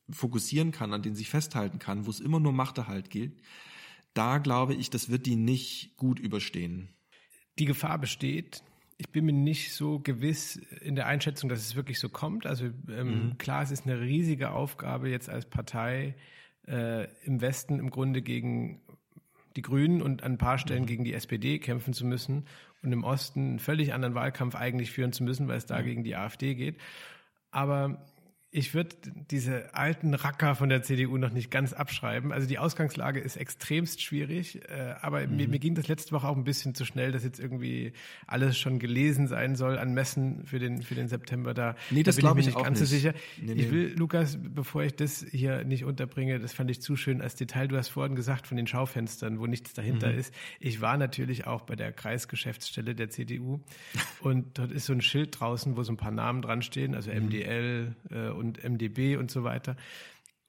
fokussieren 0.09 0.71
kann, 0.71 0.93
an 0.93 1.03
denen 1.03 1.17
sie 1.17 1.21
sich 1.21 1.31
festhalten 1.31 1.81
kann, 1.81 2.07
wo 2.07 2.11
es 2.11 2.21
immer 2.21 2.39
nur 2.39 2.53
Machterhalt 2.53 3.11
gilt, 3.11 3.41
da 4.15 4.39
glaube 4.39 4.75
ich, 4.75 4.91
das 4.91 5.11
wird 5.11 5.27
die 5.27 5.37
nicht 5.37 5.97
gut 5.97 6.19
überstehen. 6.19 6.89
Die 7.59 7.65
Gefahr 7.65 7.99
besteht. 7.99 8.63
Ich 8.99 9.11
bin 9.11 9.25
mir 9.25 9.33
nicht 9.33 9.73
so 9.73 9.99
gewiss 9.99 10.57
in 10.57 10.95
der 10.95 11.07
Einschätzung, 11.07 11.49
dass 11.49 11.61
es 11.61 11.75
wirklich 11.75 11.99
so 11.99 12.09
kommt. 12.09 12.47
Also 12.47 12.67
ähm, 12.89 13.29
mhm. 13.29 13.39
klar, 13.39 13.63
es 13.63 13.71
ist 13.71 13.87
eine 13.87 14.01
riesige 14.01 14.53
Aufgabe 14.53 15.09
jetzt 15.09 15.29
als 15.29 15.47
Partei 15.47 16.15
äh, 16.67 17.09
im 17.25 17.41
Westen 17.41 17.79
im 17.79 17.91
Grunde 17.91 18.23
gegen 18.23 18.81
die 19.57 19.63
Grünen 19.63 20.01
und 20.03 20.23
an 20.23 20.33
ein 20.33 20.39
paar 20.39 20.59
Stellen 20.59 20.83
mhm. 20.83 20.87
gegen 20.87 21.05
die 21.05 21.15
SPD 21.15 21.59
kämpfen 21.59 21.93
zu 21.93 22.07
müssen 22.07 22.47
und 22.83 22.93
im 22.93 23.05
Osten 23.05 23.41
einen 23.41 23.59
völlig 23.59 23.93
anderen 23.93 24.15
Wahlkampf 24.15 24.55
eigentlich 24.55 24.91
führen 24.91 25.13
zu 25.13 25.25
müssen, 25.25 25.49
weil 25.49 25.59
es 25.59 25.67
da 25.67 25.81
mhm. 25.81 25.85
gegen 25.85 26.05
die 26.05 26.17
AfD 26.17 26.55
geht. 26.55 26.79
Aber 27.51 28.07
ich 28.55 28.75
würde 28.75 28.95
diese 29.31 29.75
alten 29.75 30.13
Racker 30.13 30.55
von 30.55 30.69
der 30.69 30.83
CDU 30.83 31.17
noch 31.17 31.33
nicht 31.33 31.51
ganz 31.51 31.73
abschreiben. 31.73 32.33
Also 32.33 32.47
die 32.47 32.59
Ausgangslage 32.59 33.19
ist 33.19 33.37
extremst 33.39 34.03
schwierig, 34.03 34.61
äh, 34.69 34.95
aber 35.01 35.27
mhm. 35.27 35.37
mir, 35.37 35.49
mir, 35.49 35.59
ging 35.59 35.75
das 35.75 35.89
letzte 35.89 36.13
Woche 36.13 36.29
auch 36.29 36.37
ein 36.37 36.45
bisschen 36.45 36.75
zu 36.75 36.85
schnell, 36.85 37.13
dass 37.13 37.25
jetzt 37.25 37.41
irgendwie 37.41 37.95
alles 38.27 38.59
schon 38.59 38.79
gelesen 38.79 39.27
sein 39.27 39.57
soll 39.57 39.79
an 39.79 39.95
Messen 39.95 40.45
für 40.45 40.59
den, 40.59 40.83
für 40.83 40.95
den 40.95 41.09
September. 41.09 41.55
Da, 41.55 41.77
nee, 41.91 42.03
das 42.03 42.17
da 42.17 42.35
bin 42.35 42.41
ich 42.41 42.47
mir 42.47 42.53
nicht 42.53 42.63
ganz 42.63 42.79
nicht. 42.79 42.91
so 42.91 42.95
sicher. 42.95 43.15
Nee, 43.41 43.55
nee. 43.55 43.63
Ich 43.63 43.71
will, 43.71 43.95
Lukas, 43.97 44.39
bevor 44.39 44.83
ich 44.83 44.95
das 44.97 45.25
hier 45.31 45.65
nicht 45.65 45.85
unterbringe, 45.85 46.39
das 46.39 46.53
fand 46.53 46.71
ich 46.71 46.83
zu 46.83 46.95
schön 46.95 47.23
als 47.23 47.37
Detail. 47.37 47.69
Du 47.69 47.79
hast 47.79 47.89
vorhin 47.89 48.17
gesagt 48.17 48.47
von 48.47 48.59
den 48.59 48.67
Schaufenstern, 48.67 49.41
wo 49.41 49.47
nichts 49.47 49.73
dahinter 49.73 50.13
mhm. 50.13 50.19
ist. 50.19 50.35
Ich 50.61 50.83
war 50.83 50.99
natürlich 50.99 51.47
auch 51.47 51.63
bei 51.63 51.75
der 51.75 51.91
Kreisgeschäftsstelle 51.91 52.95
der 52.95 53.09
CDU 53.09 53.61
und 54.21 54.59
dort 54.59 54.73
ist 54.73 54.85
so 54.85 54.93
ein 54.93 55.01
Schild 55.01 55.41
draußen, 55.41 55.75
wo 55.75 55.83
so 55.85 55.93
ein 55.95 55.97
paar 55.97 56.11
Namen 56.11 56.43
dran 56.43 56.61
stehen, 56.61 56.95
also 56.95 57.11
MDL 57.11 57.95
mhm. 58.11 58.15
äh, 58.15 58.42
und 58.43 58.63
MDB 58.63 59.17
und 59.17 59.31
so 59.31 59.45
weiter. 59.45 59.77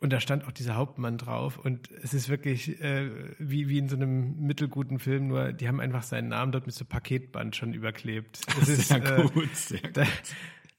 Und 0.04 0.12
da 0.12 0.20
stand 0.20 0.46
auch 0.46 0.52
dieser 0.52 0.76
Hauptmann 0.76 1.18
drauf. 1.18 1.58
Und 1.58 1.90
es 2.04 2.14
ist 2.14 2.28
wirklich 2.28 2.82
äh, 2.82 3.10
wie, 3.40 3.70
wie 3.70 3.78
in 3.78 3.88
so 3.88 3.96
einem 3.96 4.38
mittelguten 4.38 5.00
Film, 5.00 5.30
nur 5.30 5.54
die 5.54 5.70
haben 5.70 5.80
einfach 5.80 6.04
seinen 6.04 6.28
Namen 6.28 6.52
dort 6.52 6.66
mit 6.66 6.76
so 6.76 6.84
Paketband 6.84 7.56
schon 7.56 7.74
überklebt. 7.74 8.42
Ist, 8.62 8.90
sehr 8.90 9.20
äh, 9.20 9.22
gut, 9.30 9.56
sehr 9.56 9.80
gut. 9.80 9.96
Da, 9.96 10.04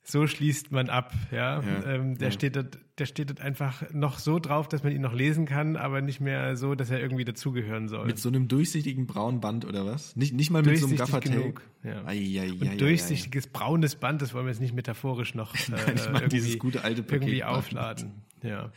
so 0.07 0.27
schließt 0.27 0.71
man 0.71 0.91
ab, 0.91 1.13
ja. 1.33 1.61
ja 1.61 1.85
ähm, 1.87 2.19
der 2.19 2.29
ja. 2.29 2.33
steht 2.33 2.57
dort, 2.57 2.79
der 2.99 3.07
steht 3.07 3.31
dort 3.31 3.41
einfach 3.41 3.83
noch 3.93 4.19
so 4.19 4.39
drauf, 4.39 4.69
dass 4.69 4.83
man 4.83 4.93
ihn 4.93 5.01
noch 5.01 5.15
lesen 5.15 5.47
kann, 5.47 5.77
aber 5.77 6.03
nicht 6.03 6.21
mehr 6.21 6.57
so, 6.57 6.75
dass 6.75 6.91
er 6.91 7.01
irgendwie 7.01 7.25
dazugehören 7.25 7.89
soll. 7.89 8.07
Mit 8.07 8.19
so 8.19 8.29
einem 8.29 8.47
durchsichtigen 8.47 9.07
braunen 9.07 9.41
Band 9.41 9.65
oder 9.65 9.87
was? 9.87 10.15
Nicht, 10.15 10.35
nicht 10.35 10.51
mal 10.51 10.63
mit 10.63 10.79
so 10.79 10.87
einem 10.87 10.97
Gaffertape. 10.97 11.55
Ja. 11.83 12.05
Ai, 12.05 12.19
ai, 12.19 12.41
ai, 12.41 12.71
Und 12.71 12.81
durchsichtiges 12.81 13.47
braunes 13.47 13.97
Band, 13.97 14.21
das 14.21 14.35
wollen 14.35 14.45
wir 14.45 14.53
jetzt 14.53 14.61
nicht 14.61 14.75
metaphorisch 14.75 15.35
noch 15.35 15.55
äh, 15.69 15.95
Nein, 16.13 16.29
dieses 16.29 16.59
gute 16.59 16.85
alte 16.85 17.03
Paket 17.03 17.23
irgendwie 17.23 17.45
aufladen. 17.45 18.13
Ja. 18.45 18.71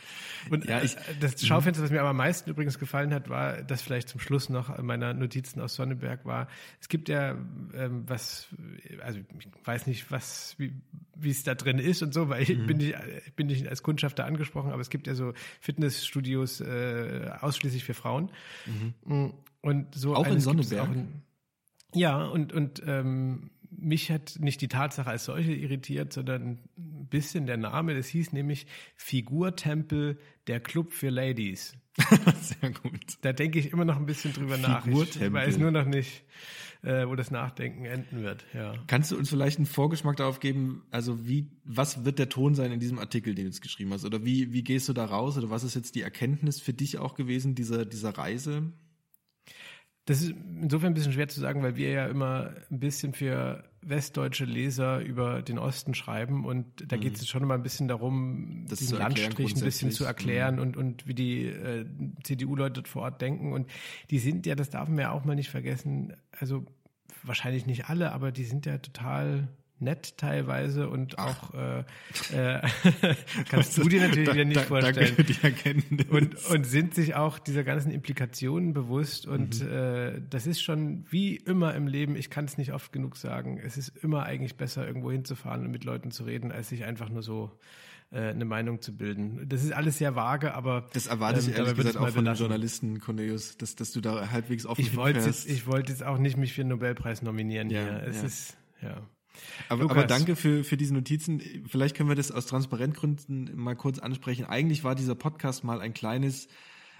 Und 0.49 0.65
ja, 0.65 0.81
ich, 0.81 0.95
das 1.19 1.45
Schaufenster, 1.45 1.83
was 1.83 1.91
mir 1.91 1.99
aber 1.99 2.09
am 2.09 2.17
meisten 2.17 2.49
übrigens 2.49 2.79
gefallen 2.79 3.13
hat, 3.13 3.29
war, 3.29 3.61
das 3.61 3.81
vielleicht 3.81 4.09
zum 4.09 4.19
Schluss 4.19 4.49
noch 4.49 4.81
meiner 4.81 5.13
Notizen 5.13 5.59
aus 5.59 5.75
Sonneberg 5.75 6.25
war. 6.25 6.47
Es 6.79 6.87
gibt 6.87 7.09
ja 7.09 7.31
ähm, 7.73 8.03
was, 8.07 8.47
also 9.01 9.19
ich 9.19 9.47
weiß 9.65 9.87
nicht, 9.87 10.09
was, 10.09 10.55
wie, 10.57 10.71
es 11.29 11.43
da 11.43 11.53
drin 11.53 11.79
ist 11.79 12.01
und 12.01 12.13
so, 12.13 12.29
weil 12.29 12.43
ich 12.43 12.57
mhm. 12.57 12.67
bin 12.67 12.77
nicht, 12.77 12.95
bin 13.35 13.47
nicht 13.47 13.67
als 13.67 13.83
Kundschafter 13.83 14.25
angesprochen, 14.25 14.71
aber 14.71 14.81
es 14.81 14.89
gibt 14.89 15.05
ja 15.05 15.15
so 15.15 15.33
Fitnessstudios 15.59 16.61
äh, 16.61 17.29
ausschließlich 17.41 17.83
für 17.83 17.93
Frauen. 17.93 18.31
Mhm. 18.65 19.33
Und 19.61 19.95
so 19.95 20.15
auch 20.15 20.27
in 20.27 20.39
Sonneberg. 20.39 20.87
Auch 20.87 20.93
in, 20.93 21.21
ja, 21.93 22.25
und, 22.25 22.53
und 22.53 22.81
ähm, 22.85 23.49
mich 23.71 24.11
hat 24.11 24.37
nicht 24.39 24.61
die 24.61 24.67
Tatsache 24.67 25.09
als 25.09 25.25
solche 25.25 25.53
irritiert, 25.53 26.13
sondern 26.13 26.59
ein 26.77 27.07
bisschen 27.09 27.45
der 27.45 27.57
Name. 27.57 27.95
Das 27.95 28.07
hieß 28.07 28.33
nämlich 28.33 28.67
Figurtempel, 28.95 30.17
der 30.47 30.59
Club 30.59 30.93
für 30.93 31.09
Ladies. 31.09 31.75
Sehr 32.41 32.71
gut. 32.71 33.17
Da 33.21 33.33
denke 33.33 33.59
ich 33.59 33.71
immer 33.71 33.85
noch 33.85 33.97
ein 33.97 34.05
bisschen 34.05 34.33
drüber 34.33 34.57
nach. 34.57 34.85
Ich 34.85 35.33
weiß 35.33 35.57
nur 35.57 35.71
noch 35.71 35.85
nicht, 35.85 36.23
äh, 36.83 37.07
wo 37.07 37.15
das 37.15 37.31
Nachdenken 37.31 37.85
enden 37.85 38.21
wird. 38.23 38.45
Ja. 38.53 38.75
Kannst 38.87 39.11
du 39.11 39.17
uns 39.17 39.29
vielleicht 39.29 39.57
einen 39.57 39.65
Vorgeschmack 39.65 40.17
darauf 40.17 40.39
geben, 40.39 40.83
also 40.91 41.27
wie, 41.27 41.49
was 41.63 42.05
wird 42.05 42.19
der 42.19 42.29
Ton 42.29 42.53
sein 42.53 42.71
in 42.71 42.79
diesem 42.79 42.99
Artikel, 42.99 43.33
den 43.33 43.45
du 43.45 43.49
jetzt 43.49 43.61
geschrieben 43.61 43.91
hast? 43.93 44.05
Oder 44.05 44.23
wie, 44.23 44.53
wie 44.53 44.63
gehst 44.63 44.87
du 44.89 44.93
da 44.93 45.05
raus? 45.05 45.37
Oder 45.37 45.49
was 45.49 45.63
ist 45.63 45.75
jetzt 45.75 45.95
die 45.95 46.01
Erkenntnis 46.01 46.61
für 46.61 46.73
dich 46.73 46.99
auch 46.99 47.15
gewesen, 47.15 47.55
dieser, 47.55 47.85
dieser 47.85 48.11
Reise? 48.17 48.71
Das 50.07 50.21
ist 50.21 50.33
insofern 50.61 50.91
ein 50.91 50.93
bisschen 50.93 51.11
schwer 51.11 51.27
zu 51.27 51.41
sagen, 51.41 51.61
weil 51.63 51.75
wir 51.75 51.91
ja 51.91 52.07
immer 52.07 52.51
ein 52.71 52.79
bisschen 52.79 53.13
für 53.13 53.65
westdeutsche 53.81 54.45
Leser 54.45 55.01
über 55.01 55.41
den 55.41 55.59
Osten 55.59 55.93
schreiben 55.93 56.45
und 56.45 56.65
da 56.87 56.95
mhm. 56.95 57.01
geht 57.01 57.17
es 57.17 57.27
schon 57.27 57.43
immer 57.43 57.55
ein 57.55 57.61
bisschen 57.61 57.89
darum, 57.89 58.65
das 58.69 58.79
diesen 58.79 58.99
Landstrich 58.99 59.53
ein 59.53 59.61
bisschen 59.61 59.91
zu 59.91 60.05
erklären 60.05 60.55
mhm. 60.55 60.61
und, 60.61 60.77
und 60.77 61.07
wie 61.07 61.13
die 61.13 61.47
äh, 61.47 61.85
CDU-Leute 62.23 62.75
dort 62.75 62.87
vor 62.87 63.01
Ort 63.01 63.21
denken. 63.21 63.51
Und 63.51 63.69
die 64.09 64.19
sind 64.19 64.45
ja, 64.45 64.55
das 64.55 64.69
darf 64.69 64.87
man 64.87 64.99
ja 64.99 65.11
auch 65.11 65.25
mal 65.25 65.35
nicht 65.35 65.49
vergessen, 65.49 66.13
also 66.31 66.65
wahrscheinlich 67.23 67.65
nicht 67.65 67.89
alle, 67.89 68.13
aber 68.13 68.31
die 68.31 68.45
sind 68.45 68.65
ja 68.65 68.77
total 68.77 69.49
nett 69.79 70.17
teilweise 70.17 70.89
und 70.89 71.19
auch 71.19 71.53
äh, 71.53 71.79
äh, 72.33 72.61
kannst 73.49 73.77
du 73.77 73.83
dir 73.83 74.07
natürlich 74.07 74.33
wieder 74.33 74.45
nicht 74.45 74.57
da, 74.57 74.63
vorstellen. 74.63 74.95
Danke 74.95 75.13
für 75.15 75.23
die 75.23 75.43
Erkenntnis. 75.43 76.07
Und, 76.07 76.45
und 76.47 76.65
sind 76.65 76.95
sich 76.95 77.15
auch 77.15 77.39
dieser 77.39 77.63
ganzen 77.63 77.91
Implikationen 77.91 78.73
bewusst 78.73 79.27
und 79.27 79.61
mhm. 79.61 79.69
äh, 79.69 80.21
das 80.29 80.47
ist 80.47 80.61
schon 80.61 81.05
wie 81.09 81.35
immer 81.35 81.75
im 81.75 81.87
Leben, 81.87 82.15
ich 82.15 82.29
kann 82.29 82.45
es 82.45 82.57
nicht 82.57 82.73
oft 82.73 82.91
genug 82.91 83.17
sagen, 83.17 83.59
es 83.63 83.77
ist 83.77 83.95
immer 83.97 84.23
eigentlich 84.23 84.55
besser, 84.55 84.87
irgendwo 84.87 85.11
hinzufahren 85.11 85.65
und 85.65 85.71
mit 85.71 85.83
Leuten 85.83 86.11
zu 86.11 86.23
reden, 86.23 86.51
als 86.51 86.69
sich 86.69 86.83
einfach 86.83 87.09
nur 87.09 87.21
so 87.21 87.51
äh, 88.09 88.29
eine 88.29 88.45
Meinung 88.45 88.81
zu 88.81 88.95
bilden. 88.95 89.47
Das 89.49 89.63
ist 89.63 89.73
alles 89.73 89.97
sehr 89.97 90.15
vage, 90.15 90.53
aber 90.53 90.87
das 90.93 91.07
erwarte 91.07 91.39
ich 91.39 91.49
ähm, 91.49 91.55
ehrlich 91.55 91.75
gesagt 91.75 91.97
auch 91.97 92.09
von 92.09 92.25
den 92.25 92.35
Journalisten, 92.35 92.99
Cornelius, 92.99 93.57
dass, 93.57 93.75
dass 93.75 93.91
du 93.91 94.01
da 94.01 94.31
halbwegs 94.31 94.65
offen 94.65 94.81
ich 94.81 94.95
wollte 94.95 95.19
jetzt, 95.19 95.47
Ich 95.47 95.67
wollte 95.67 95.91
jetzt 95.91 96.03
auch 96.03 96.17
nicht 96.17 96.37
mich 96.37 96.53
für 96.53 96.61
den 96.61 96.69
Nobelpreis 96.69 97.21
nominieren 97.21 97.69
ja, 97.69 97.81
hier. 97.81 98.03
Es 98.07 98.17
ja. 98.17 98.23
ist 98.23 98.57
ja. 98.81 99.01
Aber, 99.69 99.89
aber, 99.89 100.05
danke 100.05 100.35
für, 100.35 100.63
für 100.63 100.77
diese 100.77 100.93
Notizen. 100.93 101.41
Vielleicht 101.67 101.95
können 101.95 102.09
wir 102.09 102.15
das 102.15 102.31
aus 102.31 102.45
Transparentgründen 102.45 103.55
mal 103.55 103.75
kurz 103.75 103.99
ansprechen. 103.99 104.45
Eigentlich 104.45 104.83
war 104.83 104.95
dieser 104.95 105.15
Podcast 105.15 105.63
mal 105.63 105.81
ein 105.81 105.93
kleines, 105.93 106.47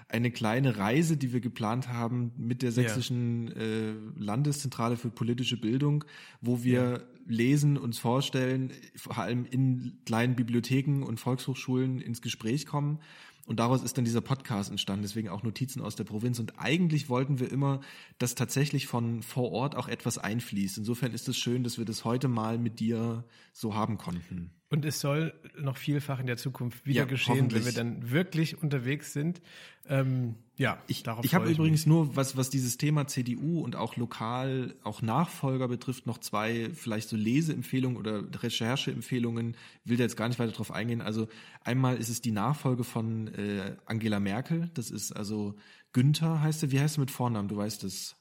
eine 0.08 0.30
kleine 0.30 0.76
Reise, 0.76 1.16
die 1.16 1.32
wir 1.32 1.40
geplant 1.40 1.88
haben 1.88 2.32
mit 2.36 2.62
der 2.62 2.72
sächsischen 2.72 3.48
ja. 3.48 3.54
äh, 3.62 3.94
Landeszentrale 4.16 4.96
für 4.96 5.10
politische 5.10 5.56
Bildung, 5.56 6.04
wo 6.40 6.62
wir 6.62 6.82
ja. 6.82 7.00
lesen, 7.26 7.76
uns 7.76 7.98
vorstellen, 7.98 8.72
vor 8.96 9.18
allem 9.18 9.44
in 9.44 9.98
kleinen 10.06 10.36
Bibliotheken 10.36 11.02
und 11.02 11.20
Volkshochschulen 11.20 12.00
ins 12.00 12.22
Gespräch 12.22 12.66
kommen 12.66 13.00
Und 13.48 13.60
daraus 13.60 13.82
ist 13.82 13.96
dann 13.96 14.04
dieser 14.04 14.20
Podcast 14.20 14.70
entstanden, 14.70 15.00
deswegen 15.00 15.30
auch 15.30 15.42
Notizen 15.42 15.80
aus 15.80 15.96
der 15.96 16.04
Provinz. 16.04 16.38
Und 16.38 16.58
eigentlich 16.58 17.08
wollten 17.08 17.40
wir 17.40 17.50
immer, 17.50 17.80
dass 18.18 18.34
tatsächlich 18.34 18.86
von 18.86 19.22
vor 19.22 19.52
Ort 19.52 19.74
auch 19.74 19.88
etwas 19.88 20.18
einfließt. 20.18 20.76
Insofern 20.76 21.14
ist 21.14 21.30
es 21.30 21.38
schön, 21.38 21.64
dass 21.64 21.78
wir 21.78 21.86
das 21.86 22.04
heute 22.04 22.28
mal 22.28 22.58
mit 22.58 22.78
dir 22.78 23.24
so 23.54 23.74
haben 23.74 23.96
konnten. 23.96 24.50
Und 24.70 24.84
es 24.84 25.00
soll 25.00 25.32
noch 25.58 25.78
vielfach 25.78 26.20
in 26.20 26.26
der 26.26 26.36
Zukunft 26.36 26.84
wieder 26.84 27.00
ja, 27.00 27.04
geschehen, 27.06 27.50
wenn 27.52 27.64
wir 27.64 27.72
dann 27.72 28.10
wirklich 28.10 28.62
unterwegs 28.62 29.14
sind. 29.14 29.40
Ähm, 29.88 30.34
ja, 30.58 30.82
ich, 30.88 31.04
ich 31.22 31.34
habe 31.34 31.50
übrigens 31.50 31.80
mich. 31.80 31.86
nur, 31.86 32.16
was, 32.16 32.36
was 32.36 32.50
dieses 32.50 32.76
Thema 32.76 33.06
CDU 33.06 33.60
und 33.60 33.76
auch 33.76 33.96
lokal, 33.96 34.74
auch 34.82 35.00
Nachfolger 35.00 35.68
betrifft, 35.68 36.06
noch 36.06 36.18
zwei 36.18 36.68
vielleicht 36.74 37.08
so 37.08 37.16
Leseempfehlungen 37.16 37.96
oder 37.96 38.24
Rechercheempfehlungen. 38.42 39.56
Will 39.84 39.96
da 39.96 40.02
jetzt 40.02 40.16
gar 40.16 40.28
nicht 40.28 40.38
weiter 40.38 40.52
drauf 40.52 40.70
eingehen. 40.70 41.00
Also 41.00 41.28
einmal 41.64 41.96
ist 41.96 42.10
es 42.10 42.20
die 42.20 42.32
Nachfolge 42.32 42.84
von 42.84 43.28
äh, 43.28 43.76
Angela 43.86 44.20
Merkel. 44.20 44.70
Das 44.74 44.90
ist 44.90 45.12
also 45.12 45.54
Günther 45.92 46.42
heißt 46.42 46.62
er. 46.64 46.72
Wie 46.72 46.80
heißt 46.80 46.98
er 46.98 47.00
mit 47.00 47.10
Vornamen? 47.10 47.48
Du 47.48 47.56
weißt 47.56 47.84
es. 47.84 48.17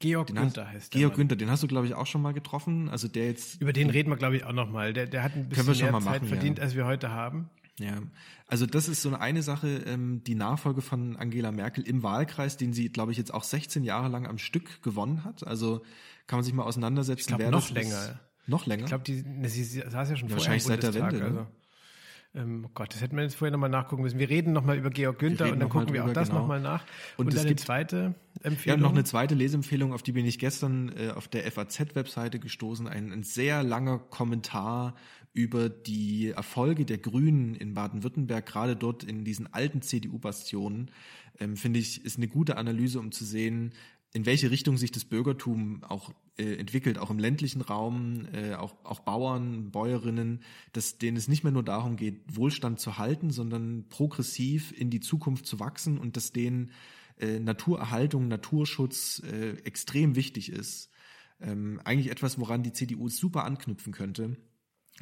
Georg 0.00 0.28
den 0.28 0.36
Günther 0.36 0.66
hast, 0.66 0.74
heißt 0.74 0.94
der. 0.94 1.00
Georg 1.00 1.14
Günther, 1.16 1.36
den 1.36 1.50
hast 1.50 1.62
du, 1.62 1.66
glaube 1.66 1.86
ich, 1.86 1.94
auch 1.94 2.06
schon 2.06 2.22
mal 2.22 2.32
getroffen. 2.32 2.88
Also 2.88 3.08
der 3.08 3.26
jetzt. 3.26 3.60
Über 3.60 3.72
den 3.72 3.90
reden 3.90 4.10
wir, 4.10 4.16
glaube 4.16 4.36
ich, 4.36 4.44
auch 4.44 4.52
noch 4.52 4.70
mal. 4.70 4.92
Der, 4.92 5.06
der 5.06 5.22
hat 5.22 5.34
ein 5.34 5.48
bisschen 5.48 5.66
mehr 5.66 5.76
Zeit 5.76 6.02
machen, 6.02 6.28
verdient, 6.28 6.58
ja. 6.58 6.64
als 6.64 6.74
wir 6.74 6.86
heute 6.86 7.10
haben. 7.10 7.50
Ja, 7.80 7.98
also 8.48 8.66
das 8.66 8.88
ist 8.88 9.02
so 9.02 9.14
eine 9.14 9.42
Sache, 9.42 9.68
ähm, 9.86 10.24
die 10.24 10.34
Nachfolge 10.34 10.82
von 10.82 11.16
Angela 11.16 11.52
Merkel 11.52 11.86
im 11.86 12.02
Wahlkreis, 12.02 12.56
den 12.56 12.72
sie, 12.72 12.88
glaube 12.88 13.12
ich, 13.12 13.18
jetzt 13.18 13.32
auch 13.32 13.44
16 13.44 13.84
Jahre 13.84 14.08
lang 14.08 14.26
am 14.26 14.38
Stück 14.38 14.82
gewonnen 14.82 15.24
hat. 15.24 15.46
Also 15.46 15.82
kann 16.26 16.38
man 16.38 16.44
sich 16.44 16.54
mal 16.54 16.64
auseinandersetzen. 16.64 17.20
Ich 17.20 17.26
glaube, 17.26 17.50
noch 17.50 17.70
länger. 17.70 18.20
Noch 18.46 18.66
länger? 18.66 18.84
Ich 18.84 18.88
glaube, 18.88 19.04
die, 19.04 19.22
ne, 19.22 19.48
sie 19.48 19.62
saß 19.62 20.10
ja 20.10 20.16
schon 20.16 20.28
ja, 20.28 20.34
Wahrscheinlich 20.34 20.64
seit 20.64 20.82
der 20.82 20.94
Wende. 20.94 21.18
Ne? 21.18 21.24
Also. 21.24 21.46
Ähm, 22.38 22.64
oh 22.66 22.70
Gott, 22.74 22.94
das 22.94 23.00
hätten 23.00 23.16
wir 23.16 23.24
jetzt 23.24 23.34
vorher 23.34 23.50
nochmal 23.50 23.68
nachgucken 23.68 24.02
müssen. 24.02 24.18
Wir 24.18 24.28
reden 24.28 24.52
nochmal 24.52 24.78
über 24.78 24.90
Georg 24.90 25.18
Günther 25.18 25.50
und 25.52 25.58
dann 25.58 25.68
gucken 25.68 25.92
wir 25.92 26.04
auch 26.04 26.12
das 26.12 26.28
genau. 26.28 26.42
nochmal 26.42 26.60
nach. 26.60 26.84
Und, 27.16 27.26
und 27.26 27.36
dann 27.36 27.46
eine 27.46 27.56
zweite 27.56 28.14
Empfehlung. 28.42 28.78
Ja, 28.78 28.82
noch 28.82 28.92
eine 28.92 29.04
zweite 29.04 29.34
Leseempfehlung, 29.34 29.92
auf 29.92 30.02
die 30.02 30.12
bin 30.12 30.24
ich 30.24 30.38
gestern 30.38 30.92
äh, 30.96 31.10
auf 31.10 31.26
der 31.26 31.50
FAZ-Webseite 31.50 32.38
gestoßen. 32.38 32.86
Ein, 32.86 33.12
ein 33.12 33.24
sehr 33.24 33.64
langer 33.64 33.98
Kommentar 33.98 34.94
über 35.32 35.68
die 35.68 36.30
Erfolge 36.30 36.84
der 36.84 36.98
Grünen 36.98 37.54
in 37.54 37.74
Baden-Württemberg, 37.74 38.46
gerade 38.46 38.76
dort 38.76 39.04
in 39.04 39.24
diesen 39.24 39.52
alten 39.52 39.82
CDU-Bastionen, 39.82 40.90
ähm, 41.40 41.56
finde 41.56 41.80
ich, 41.80 42.04
ist 42.04 42.18
eine 42.18 42.28
gute 42.28 42.56
Analyse, 42.56 43.00
um 43.00 43.12
zu 43.12 43.24
sehen, 43.24 43.72
in 44.14 44.26
welche 44.26 44.50
Richtung 44.50 44.76
sich 44.78 44.90
das 44.90 45.04
Bürgertum 45.04 45.84
auch 45.84 46.12
äh, 46.38 46.54
entwickelt, 46.54 46.98
auch 46.98 47.10
im 47.10 47.18
ländlichen 47.18 47.60
Raum, 47.60 48.26
äh, 48.32 48.54
auch, 48.54 48.74
auch 48.84 49.00
Bauern, 49.00 49.70
Bäuerinnen, 49.70 50.40
dass 50.72 50.98
denen 50.98 51.16
es 51.16 51.28
nicht 51.28 51.44
mehr 51.44 51.52
nur 51.52 51.62
darum 51.62 51.96
geht, 51.96 52.20
Wohlstand 52.34 52.80
zu 52.80 52.98
halten, 52.98 53.30
sondern 53.30 53.84
progressiv 53.88 54.72
in 54.72 54.90
die 54.90 55.00
Zukunft 55.00 55.46
zu 55.46 55.60
wachsen 55.60 55.98
und 55.98 56.16
dass 56.16 56.32
denen 56.32 56.70
äh, 57.18 57.38
Naturerhaltung, 57.38 58.28
Naturschutz 58.28 59.22
äh, 59.24 59.50
extrem 59.64 60.16
wichtig 60.16 60.50
ist. 60.50 60.90
Ähm, 61.40 61.80
eigentlich 61.84 62.10
etwas, 62.10 62.38
woran 62.38 62.62
die 62.62 62.72
CDU 62.72 63.08
super 63.08 63.44
anknüpfen 63.44 63.92
könnte 63.92 64.36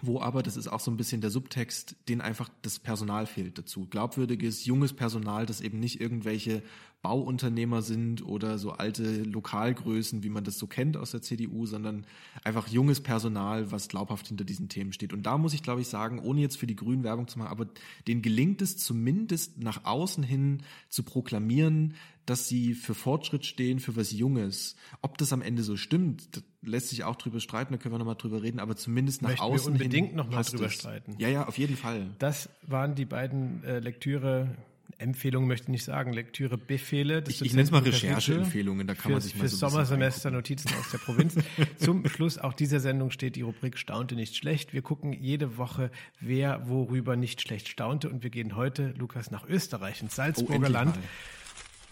wo 0.03 0.21
aber, 0.21 0.43
das 0.43 0.57
ist 0.57 0.69
auch 0.69 0.81
so 0.81 0.91
ein 0.91 0.97
bisschen 0.97 1.21
der 1.21 1.31
Subtext, 1.31 1.97
den 2.09 2.21
einfach 2.21 2.51
das 2.63 2.79
Personal 2.79 3.27
fehlt 3.27 3.59
dazu. 3.59 3.87
Glaubwürdiges, 3.87 4.65
junges 4.67 4.93
Personal, 4.93 5.47
das 5.47 5.61
eben 5.61 5.81
nicht 5.81 6.01
irgendwelche 6.01 6.63
Bauunternehmer 7.03 7.83
sind 7.83 8.27
oder 8.27 8.59
so 8.59 8.73
alte 8.73 9.23
Lokalgrößen, 9.23 10.23
wie 10.23 10.29
man 10.29 10.45
das 10.45 10.59
so 10.59 10.67
kennt 10.67 10.97
aus 10.97 11.13
der 11.13 11.23
CDU, 11.23 11.65
sondern 11.65 12.05
einfach 12.43 12.69
junges 12.69 13.01
Personal, 13.01 13.71
was 13.71 13.89
glaubhaft 13.89 14.29
hinter 14.29 14.45
diesen 14.45 14.69
Themen 14.69 14.93
steht. 14.93 15.13
Und 15.13 15.25
da 15.25 15.39
muss 15.39 15.55
ich, 15.55 15.63
glaube 15.63 15.83
ich, 15.83 15.89
sagen, 15.89 16.19
ohne 16.19 16.41
jetzt 16.41 16.59
für 16.59 16.67
die 16.67 16.77
Grünen 16.77 17.05
Werbung 17.05 17.29
zu 17.29 17.39
machen, 17.39 17.51
aber 17.51 17.69
denen 18.09 18.23
gelingt 18.23 18.61
es 18.61 18.77
zumindest 18.77 19.59
nach 19.63 19.85
außen 19.85 20.25
hin 20.25 20.63
zu 20.89 21.05
proklamieren, 21.05 21.95
dass 22.27 22.49
sie 22.49 22.75
für 22.75 22.95
Fortschritt 22.95 23.47
stehen, 23.47 23.79
für 23.79 23.95
was 23.95 24.11
Junges. 24.11 24.75
Ob 25.01 25.17
das 25.17 25.33
am 25.33 25.43
Ende 25.43 25.63
so 25.63 25.77
stimmt, 25.77 26.43
lässt 26.67 26.89
sich 26.89 27.05
auch 27.05 27.17
drüber 27.17 27.41
streiten, 27.41 27.73
da 27.73 27.79
können 27.79 27.95
wir 27.95 27.99
nochmal 27.99 28.17
drüber 28.17 28.43
reden, 28.43 28.61
aber 28.61 28.77
zumindest 28.77 29.23
nach 29.23 29.31
Möchten 29.31 29.45
außen 29.45 29.67
wir 29.67 29.73
unbedingt 29.73 30.15
nochmal 30.15 30.43
drüber 30.43 30.69
streiten. 30.69 31.15
Ja, 31.19 31.29
ja, 31.29 31.47
auf 31.47 31.59
jeden 31.59 31.77
Fall. 31.77 32.07
Das 32.19 32.49
waren 32.67 32.95
die 32.95 33.05
beiden 33.05 33.65
äh, 33.65 33.79
Lektüre 33.79 34.51
Empfehlungen 34.99 35.47
möchte 35.47 35.65
ich 35.65 35.69
nicht 35.69 35.85
sagen, 35.85 36.13
Lektüre 36.13 36.57
Befehle. 36.57 37.23
Ich, 37.29 37.43
ich 37.43 37.53
nenne 37.53 37.65
es 37.65 37.71
mal 37.71 37.83
Rechercheempfehlungen, 37.83 38.87
da 38.87 38.95
kann 38.95 39.13
man 39.13 39.21
sich 39.21 39.35
mal 39.35 39.41
Fürs 39.41 39.53
so 39.53 39.69
Sommersemester 39.69 40.31
Notizen 40.31 40.71
aus 40.81 40.91
der 40.91 40.99
Provinz. 40.99 41.35
Zum 41.77 42.09
Schluss 42.09 42.39
auch 42.39 42.55
dieser 42.55 42.81
Sendung 42.81 43.11
steht 43.11 43.37
die 43.37 43.43
Rubrik 43.43 43.77
Staunte 43.77 44.15
nicht 44.15 44.37
schlecht. 44.37 44.73
Wir 44.73 44.83
gucken 44.83 45.13
jede 45.13 45.59
Woche, 45.59 45.91
wer 46.21 46.69
worüber 46.69 47.17
nicht 47.17 47.43
schlecht 47.43 47.69
staunte 47.69 48.09
und 48.09 48.23
wir 48.23 48.31
gehen 48.31 48.57
heute, 48.57 48.95
Lukas, 48.97 49.31
nach 49.31 49.47
Österreich, 49.47 50.01
ins 50.01 50.17
Salzburger 50.17 50.69
oh, 50.69 50.73
Land. 50.73 50.97
Mal. 50.97 51.05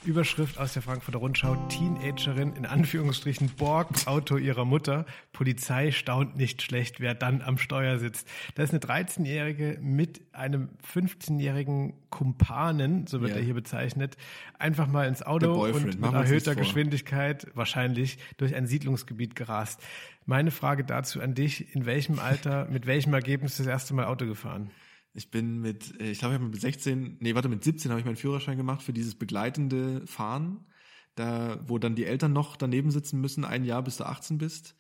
Überschrift 0.05 0.59
aus 0.59 0.75
der 0.75 0.83
Frankfurter 0.83 1.19
Rundschau, 1.19 1.57
Teenagerin 1.69 2.55
in 2.55 2.67
Anführungsstrichen 2.67 3.49
borgt 3.57 4.07
Auto 4.07 4.37
ihrer 4.37 4.65
Mutter. 4.65 5.07
Polizei 5.33 5.91
staunt 5.91 6.37
nicht 6.37 6.63
schlecht, 6.63 7.01
wer 7.01 7.15
dann 7.15 7.43
am 7.43 7.59
Steuer 7.59 7.99
sitzt. 7.99 8.29
Da 8.55 8.63
ist 8.63 8.71
eine 8.71 8.81
13-Jährige 8.81 9.79
mit 9.81 10.21
einem 10.33 10.69
15-jährigen 10.95 11.95
Kumpanen, 12.11 13.07
so 13.07 13.21
wird 13.21 13.31
yeah. 13.31 13.41
er 13.41 13.45
hier 13.45 13.55
bezeichnet, 13.55 14.17
einfach 14.59 14.87
mal 14.87 15.09
ins 15.09 15.23
Auto 15.23 15.65
und 15.65 16.01
mit 16.01 16.13
erhöhter 16.13 16.55
Geschwindigkeit 16.55 17.47
wahrscheinlich 17.55 18.19
durch 18.37 18.55
ein 18.55 18.67
Siedlungsgebiet 18.67 19.35
gerast. 19.35 19.83
Meine 20.27 20.51
Frage 20.51 20.85
dazu 20.85 21.21
an 21.21 21.35
dich, 21.35 21.75
in 21.75 21.87
welchem 21.87 22.19
Alter, 22.19 22.67
mit 22.71 22.87
welchem 22.87 23.15
Ergebnis 23.15 23.57
das 23.57 23.67
erste 23.67 23.95
Mal 23.95 24.05
Auto 24.05 24.27
gefahren? 24.27 24.71
Ich 25.15 25.31
bin 25.31 25.61
mit, 25.61 26.01
äh, 26.01 26.11
ich 26.11 26.19
glaube, 26.19 26.35
ich 26.35 26.41
habe 26.41 26.51
mit 26.51 26.61
16, 26.61 27.19
nee, 27.21 27.35
warte, 27.35 27.49
mit 27.49 27.65
17 27.65 27.91
habe 27.91 28.01
ich 28.01 28.07
meinen 28.07 28.17
Führerschein 28.17 28.57
gemacht 28.57 28.83
für 28.83 28.93
dieses 28.93 29.15
begleitende 29.15 30.07
Fahren, 30.07 30.67
da, 31.15 31.63
wo 31.67 31.79
dann 31.79 31.95
die 31.95 32.05
Eltern 32.05 32.33
noch 32.33 32.57
daneben 32.57 32.91
sitzen 32.91 33.21
müssen, 33.21 33.45
ein 33.45 33.65
Jahr 33.65 33.83
bis 33.83 33.97
du 33.97 34.05
18 34.05 34.39
bist. 34.39 34.75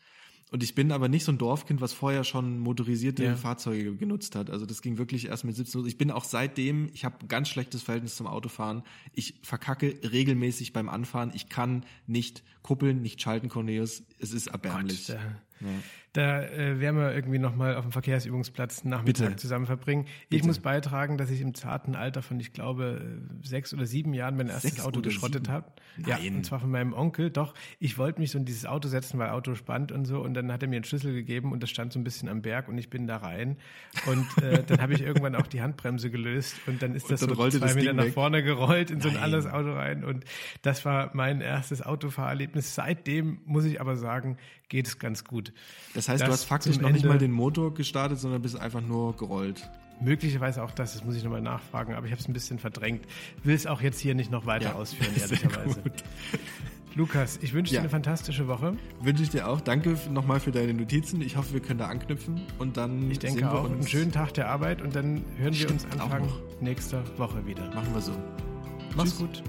Und 0.51 0.63
ich 0.63 0.75
bin 0.75 0.93
aber 0.93 1.09
nicht 1.09 1.25
so 1.25 1.33
ein 1.33 1.39
Dorfkind, 1.39 1.81
was 1.81 1.93
vorher 1.93 2.23
schon 2.23 2.59
motorisierte 2.59 3.25
ja. 3.25 3.35
Fahrzeuge 3.35 3.97
genutzt 3.97 4.37
hat. 4.37 4.51
Also 4.51 4.67
das 4.67 4.83
ging 4.83 4.99
wirklich 4.99 5.27
erst 5.27 5.45
mit 5.45 5.57
17 5.57 5.81
los. 5.81 5.89
Ich 5.89 5.99
bin 5.99 6.11
auch 6.11 6.25
seitdem, 6.25 6.91
ich 6.93 7.05
habe 7.05 7.27
ganz 7.27 7.49
schlechtes 7.49 7.83
Verhältnis 7.83 8.15
zum 8.15 8.27
Autofahren. 8.27 8.83
Ich 9.13 9.41
verkacke 9.43 9.99
regelmäßig 10.05 10.73
beim 10.73 10.89
Anfahren. 10.89 11.33
Ich 11.35 11.49
kann 11.49 11.85
nicht 12.07 12.45
kuppeln, 12.63 13.03
nicht 13.03 13.21
schalten, 13.21 13.49
Cornelius. 13.49 14.05
Es 14.21 14.33
ist 14.33 14.49
erbärmlich. 14.49 15.09
Gott, 15.09 15.17
ja. 15.61 15.69
Da 16.15 16.45
äh, 16.45 16.79
werden 16.79 16.97
wir 16.97 17.13
irgendwie 17.13 17.41
nochmal 17.41 17.75
auf 17.75 17.85
dem 17.85 17.91
Verkehrsübungsplatz 17.91 18.85
Nachmittag 18.85 19.31
Bitte. 19.31 19.37
zusammen 19.37 19.67
verbringen. 19.67 20.05
Ich 20.05 20.29
Bitte. 20.29 20.47
muss 20.47 20.61
beitragen, 20.61 21.19
dass 21.19 21.29
ich 21.29 21.41
im 21.41 21.55
zarten 21.55 21.97
Alter 21.97 22.23
von, 22.23 22.39
ich 22.39 22.53
glaube, 22.53 23.19
sechs 23.43 23.75
oder 23.75 23.85
sieben 23.85 24.15
Jahren 24.15 24.37
mein 24.37 24.47
erstes 24.47 24.75
sechs 24.75 24.85
Auto 24.85 25.03
geschrottet 25.03 25.49
habe. 25.49 25.73
Ja, 26.07 26.19
und 26.19 26.47
zwar 26.47 26.61
von 26.61 26.71
meinem 26.71 26.93
Onkel. 26.93 27.31
Doch, 27.31 27.53
ich 27.81 27.99
wollte 27.99 28.21
mich 28.21 28.31
so 28.31 28.39
in 28.39 28.45
dieses 28.45 28.65
Auto 28.65 28.87
setzen, 28.87 29.19
weil 29.19 29.31
Auto 29.31 29.57
spannt 29.57 29.91
und 29.91 30.05
so. 30.05 30.21
Und 30.21 30.35
dann 30.35 30.53
hat 30.53 30.63
er 30.63 30.69
mir 30.69 30.77
einen 30.77 30.85
Schlüssel 30.85 31.13
gegeben 31.13 31.51
und 31.51 31.65
das 31.65 31.71
stand 31.71 31.93
so 31.93 31.99
ein 31.99 32.05
bisschen 32.05 32.29
am 32.29 32.43
Berg 32.43 32.69
und 32.69 32.79
ich 32.79 32.91
bin 32.91 33.09
da 33.09 33.17
rein. 33.17 33.57
Und 34.07 34.41
äh, 34.41 34.63
dann 34.67 34.81
habe 34.81 34.95
ich 34.95 35.03
irgendwann 35.03 35.35
auch 35.35 35.49
die 35.49 35.63
Handbremse 35.63 36.13
gelöst 36.13 36.55
und 36.69 36.81
dann 36.81 36.95
ist 36.95 37.11
das 37.11 37.21
so 37.21 37.27
zwei 37.27 37.49
das 37.49 37.75
Meter 37.75 37.93
nach 37.93 38.07
vorne 38.07 38.45
gerollt 38.45 38.93
in 38.93 39.01
so 39.01 39.09
ein 39.09 39.17
anderes 39.17 39.47
Auto 39.47 39.73
rein. 39.73 40.05
Und 40.05 40.25
das 40.63 40.85
war 40.85 41.11
mein 41.13 41.41
erstes 41.41 41.83
Autofahrerlebnis. 41.83 42.77
Seitdem 42.77 43.41
muss 43.47 43.65
ich 43.65 43.81
aber 43.81 43.97
sagen, 43.97 44.37
geht 44.69 44.87
es 44.87 44.99
ganz 44.99 45.25
gut. 45.25 45.53
Das 45.95 46.04
heißt, 46.09 46.23
das 46.23 46.29
du 46.29 46.33
hast 46.33 46.45
faktisch 46.45 46.79
noch 46.79 46.91
nicht 46.91 47.05
mal 47.05 47.19
den 47.19 47.33
Motor 47.33 47.75
gestartet, 47.75 48.19
sondern 48.19 48.43
bist 48.43 48.59
einfach 48.59 48.81
nur 48.81 49.17
gerollt. 49.17 49.69
Möglicherweise 50.01 50.63
auch 50.63 50.73
das, 50.73 50.95
das 50.95 51.05
muss 51.05 51.15
ich 51.15 51.23
nochmal 51.23 51.41
nachfragen, 51.41 51.95
aber 51.95 52.07
ich 52.07 52.13
habe 52.13 52.21
es 52.21 52.29
ein 52.29 52.33
bisschen 52.33 52.59
verdrängt. 52.59 53.07
Will 53.45 53.55
es 53.55 53.67
auch 53.67 53.81
jetzt 53.81 54.01
hier 54.01 54.15
nicht 54.15 54.31
noch 54.31 54.45
weiter 54.47 54.71
ja, 54.71 54.75
ausführen, 54.75 55.13
ehrlicherweise. 55.21 55.83
Lukas, 56.97 57.39
ich 57.43 57.53
wünsche 57.53 57.73
dir 57.73 57.81
eine 57.81 57.89
fantastische 57.89 58.47
Woche. 58.47 58.77
Wünsche 59.01 59.25
ich 59.25 59.31
dir 59.31 59.49
auch. 59.49 59.61
Danke 59.61 59.97
nochmal 60.11 60.39
für 60.39 60.53
deine 60.53 60.75
Notizen. 60.75 61.21
Ich 61.23 61.37
hoffe, 61.37 61.53
wir 61.53 61.61
können 61.61 61.79
da 61.79 61.87
anknüpfen 61.87 62.43
und 62.59 62.77
dann. 62.77 63.11
Ich 63.11 63.19
denke 63.19 63.51
auch. 63.51 63.65
Einen 63.65 63.87
schönen 63.87 64.13
Tag 64.13 64.35
der 64.35 64.49
Arbeit 64.49 64.81
und 64.81 64.95
dann 64.95 65.25
hören 65.37 65.55
Stimmt, 65.55 65.83
wir 65.83 65.93
uns 65.93 66.01
Anfang 66.01 66.29
nächster 66.61 67.03
Woche 67.19 67.45
wieder. 67.47 67.67
Machen 67.75 67.93
wir 67.95 68.01
so. 68.01 68.13
Mach's 68.97 69.11
Tschüss. 69.11 69.19
gut. 69.19 69.43